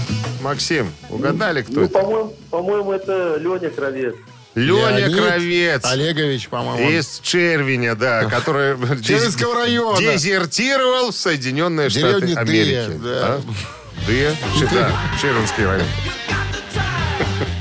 [0.42, 1.94] Максим, угадали, кто Ну, это?
[1.94, 4.16] по-моему, по-моему, это Леня Кровец.
[4.56, 5.86] Леня Леонид Кровец.
[5.86, 6.90] Олегович, по-моему.
[6.90, 10.00] Из Червеня, да, который Червенского района.
[10.00, 13.00] дезертировал в Соединенные Штаты Деревня Дыя, Америки.
[13.04, 13.12] да.
[13.22, 13.42] А?
[14.08, 14.36] Дыя?
[14.74, 14.92] Да,
[15.22, 15.88] Червенский район.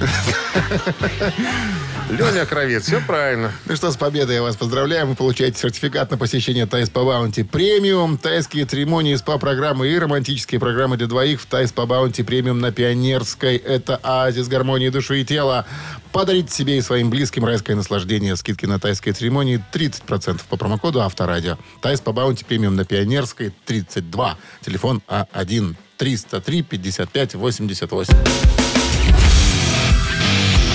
[2.10, 3.52] Леня Кровец, все правильно.
[3.66, 5.06] Ну что, с победой я вас поздравляю.
[5.06, 11.06] Вы получаете сертификат на посещение Тай-спа Bounty Premium, тайские церемонии, СПА-программы и романтические программы для
[11.06, 13.56] двоих в Тай-спа Bounty Premium на Пионерской.
[13.56, 15.66] Это оазис гармонии души и тела.
[16.12, 18.34] Подарите себе и своим близким райское наслаждение.
[18.34, 21.58] Скидки на тайские церемонии 30% по промокоду Авторадио.
[21.80, 24.36] Тайс по Баунти Премиум на Пионерской 32.
[24.62, 28.59] Телефон А1 303 55 88.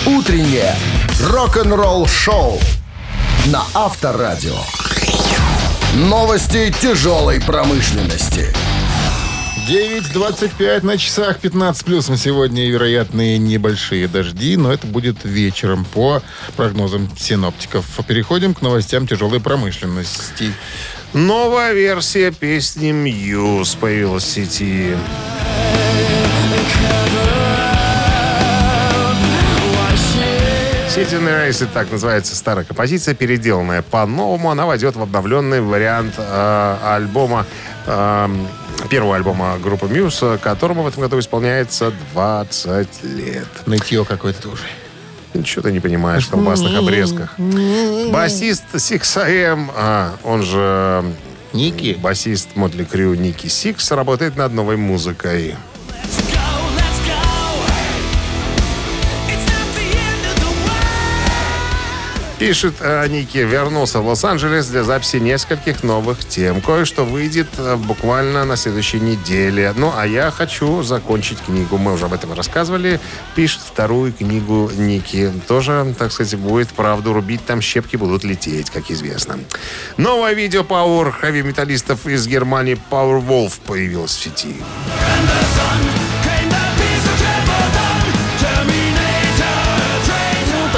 [0.07, 0.75] Утреннее
[1.19, 2.59] рок-н-ролл-шоу
[3.47, 4.55] на Авторадио.
[5.95, 8.53] Новости тяжелой промышленности.
[9.67, 16.21] 9.25 на часах, 15 плюсом сегодня вероятные небольшие дожди, но это будет вечером по
[16.55, 17.83] прогнозам синоптиков.
[18.07, 20.53] Переходим к новостям тяжелой промышленности.
[21.13, 24.95] Новая версия песни «Мьюз» появилась в сети.
[30.95, 34.49] City Race, так называется старая композиция, переделанная по-новому.
[34.49, 37.45] Она войдет в обновленный вариант э, альбома,
[37.85, 38.29] э,
[38.89, 43.47] первого альбома группы Muse, которому в этом году исполняется 20 лет.
[43.65, 44.63] Нытье какое-то уже.
[45.33, 47.37] Ничего ты не понимаешь в колбасных обрезках.
[47.37, 51.03] Басист Sixx:A.M., а, он же...
[51.51, 51.97] Ники?
[51.99, 55.55] Басист Mötley Crüe Ники Сикс работает над новой музыкой.
[62.37, 66.59] Пишет Ники, вернулся в Лос-Анджелес для записи нескольких новых тем.
[66.59, 69.73] Кое-что выйдет э, буквально на следующей неделе.
[69.77, 71.77] Ну, а я хочу закончить книгу.
[71.77, 72.99] Мы уже об этом рассказывали.
[73.35, 75.31] Пишет вторую книгу Ники.
[75.47, 77.45] Тоже, так сказать, будет правду рубить.
[77.45, 79.39] Там щепки будут лететь, как известно.
[79.95, 84.57] Новое видео Power хэви-металлистов из Германии Power Wolf появилось в сети.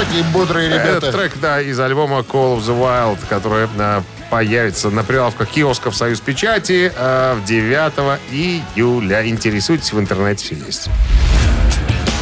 [0.08, 1.06] Такие бодрые ребята.
[1.06, 5.94] Это трек, да, из альбома Call of the Wild, который э, появится на прилавках киосков
[5.94, 9.28] «Союз Печати» э, 9 июля.
[9.28, 10.88] Интересуйтесь, в интернете все есть.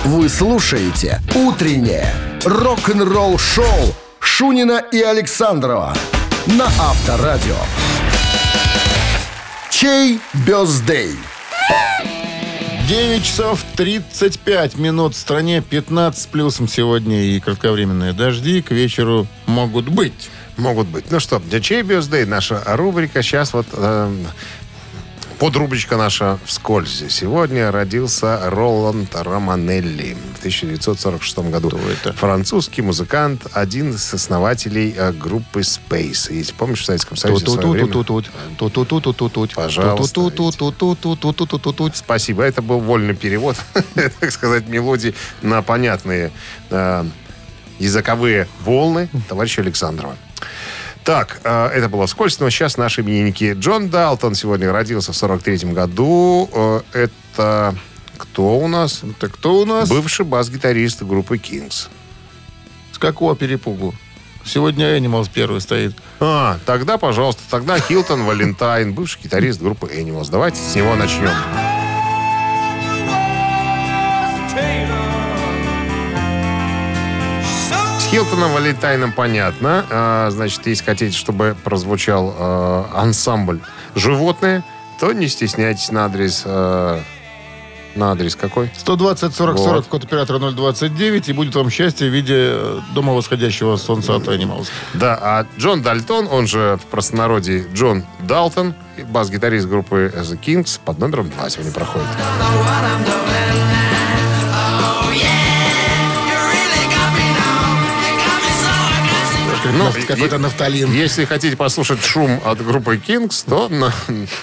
[0.04, 2.12] Вы слушаете «Утреннее
[2.44, 5.94] рок-н-ролл-шоу» Шунина и Александрова
[6.46, 7.56] на Авторадио.
[9.70, 11.16] Чей бездей?
[12.88, 19.26] 9 часов 35 минут в стране, 15 с плюсом сегодня и кратковременные дожди к вечеру
[19.46, 20.30] могут быть.
[20.56, 21.10] Могут быть.
[21.10, 23.22] Ну что, чей Бёздей, наша рубрика.
[23.22, 24.14] Сейчас вот э,
[25.38, 27.04] подрубричка наша вскользь.
[27.08, 31.68] Сегодня родился Роланд Романелли в 1946 году.
[31.68, 32.12] Кто это?
[32.14, 36.32] Французский музыкант, один из основателей э, группы Space.
[36.32, 38.32] Если помнишь, в Советском Союзе в свое время- Тут-тут-тут-тут.
[38.72, 39.54] Тут-тут-тут-тут-тут.
[39.54, 40.14] Пожалуйста.
[40.14, 41.96] Тут-тут-тут-тут-тут-тут-тут-тут.
[41.96, 42.42] Спасибо.
[42.42, 43.56] Это был вольный перевод,
[44.20, 46.30] так сказать, мелодий на понятные
[47.78, 50.16] языковые волны товарища Александрова.
[51.06, 53.54] Так, э, это было вскользь, но сейчас наши именинники.
[53.56, 56.50] Джон Далтон сегодня родился в 43-м году.
[56.52, 57.76] Э, это
[58.18, 59.04] кто у нас?
[59.04, 59.88] Это кто у нас?
[59.88, 61.86] Бывший бас-гитарист группы Kings.
[62.90, 63.94] С какого перепугу?
[64.44, 65.94] Сегодня Animals первый стоит.
[66.18, 70.26] А, тогда, пожалуйста, тогда Хилтон Валентайн, бывший гитарист группы Animals.
[70.28, 71.30] Давайте с него начнем.
[78.16, 79.84] С Хилтоном Валентайном понятно.
[79.90, 83.60] А, значит, если хотите, чтобы прозвучал э, ансамбль
[83.94, 84.64] «Животные»,
[84.98, 86.44] то не стесняйтесь на адрес...
[86.46, 87.00] э,
[87.94, 88.70] на адрес какой?
[88.74, 89.64] 120 40 Вот.
[89.66, 94.22] 40 код оператора 029 и будет вам счастье в виде э, дома восходящего солнца от
[94.28, 94.68] Animals.
[94.94, 98.72] Да, а Джон Дальтон, он же в простонародье Джон Далтон,
[99.10, 102.06] бас-гитарист группы The Kings, под номером 2 сегодня проходит.
[109.72, 110.92] Ну, Какой-то нафталин.
[110.92, 113.92] Если хотите послушать шум от группы Kings, то на,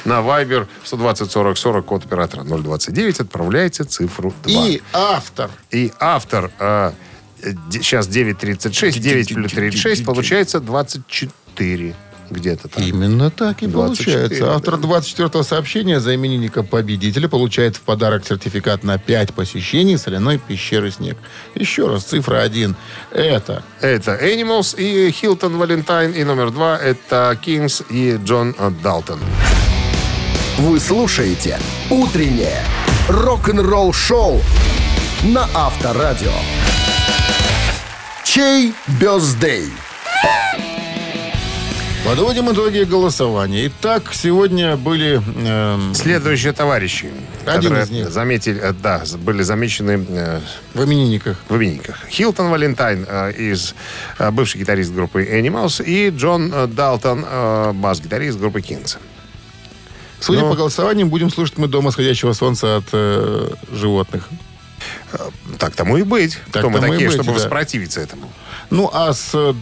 [0.05, 4.67] на Viber 120 40 40 код оператора 029 отправляйте цифру 2.
[4.67, 5.49] И автор.
[5.71, 6.91] И автор э,
[7.69, 11.95] де- сейчас 9.36, 9 плюс 36, получается 24
[12.33, 12.83] где-то там.
[12.83, 14.55] Именно так и 24, получается.
[14.55, 20.91] Автор 24-го сообщения за именинника победителя получает в подарок сертификат на 5 посещений соляной пещеры
[20.91, 21.17] «Снег».
[21.55, 22.75] Еще раз, цифра 1.
[23.11, 26.11] Это Это Animals и Хилтон Валентайн.
[26.11, 29.19] И номер два это Kings и Джон Далтон.
[30.57, 31.59] Вы слушаете
[31.89, 32.63] «Утреннее
[33.09, 34.41] рок-н-ролл-шоу»
[35.23, 36.33] на Авторадио.
[38.23, 39.71] Чей бездей?
[42.13, 43.65] Подводим итоги голосования.
[43.65, 45.19] Итак, сегодня были...
[45.47, 47.09] эм, Следующие товарищи,
[47.43, 48.07] Один из них.
[48.11, 50.39] заметили, э, да, были замечены э,
[50.75, 51.37] в именинниках.
[51.49, 52.05] в именинниках.
[52.11, 53.73] Хилтон Валентайн э, из
[54.19, 58.97] э, бывший гитарист группы Animals и Джон э, Далтон, э, бас-гитарист группы Kings.
[60.19, 60.51] Судя Ну.
[60.51, 64.29] по голосованию, будем слушать мы «Дома сходящего солнца» от э, животных.
[65.57, 66.37] Так тому и быть.
[66.51, 67.39] Так Кто мы такие, быть, чтобы да.
[67.39, 68.31] воспротивиться этому?
[68.69, 69.53] Ну, а с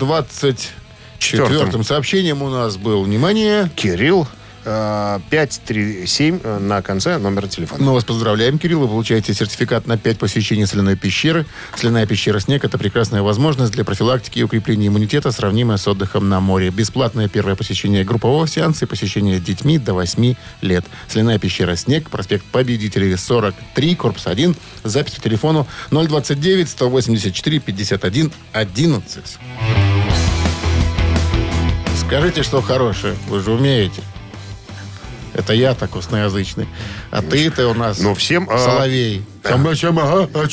[1.22, 3.70] 24-м сообщением у нас был, внимание...
[3.76, 4.28] Кирилл,
[4.66, 7.82] э, 537 э, на конце номера телефона.
[7.84, 8.82] Мы вас поздравляем, Кирилл.
[8.82, 11.46] Вы получаете сертификат на 5 посещений соляной пещеры.
[11.76, 16.40] Соляная пещера «Снег»— это прекрасная возможность для профилактики и укрепления иммунитета, сравнимая с отдыхом на
[16.40, 16.70] море.
[16.70, 20.86] Бесплатное первое посещение группового сеанса и посещение с детьми до 8 лет.
[21.08, 24.56] Соляная пещера «Снег», проспект Победителей, 43, корпус 1.
[24.84, 28.32] Запись по телефону 029-184-51-11.
[32.06, 33.16] Скажите, что хорошее.
[33.28, 34.02] Вы же умеете.
[35.34, 36.68] Это я так косноязычный.
[37.10, 38.50] А ты-то у нас Ну, всем...
[38.50, 39.24] э, соловей.
[39.44, 39.58] А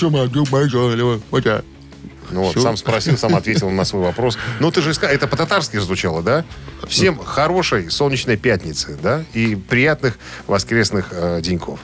[0.09, 1.65] могу, бажалева, вот.
[2.31, 2.61] Ну вот, Всё.
[2.61, 4.39] сам спросил, сам ответил на свой вопрос.
[4.61, 6.45] Ну, ты же сказал, это по-татарски звучало, да?
[6.87, 9.25] Всем хорошей солнечной пятницы, да?
[9.33, 11.81] И приятных воскресных э, деньков.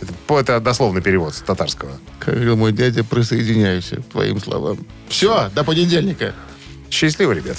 [0.00, 1.92] Это, это дословный перевод с татарского.
[2.20, 4.78] Как говорил мой дядя, присоединяюсь к твоим словам.
[5.08, 6.34] Все, до понедельника.
[6.90, 7.58] Счастливо, ребята.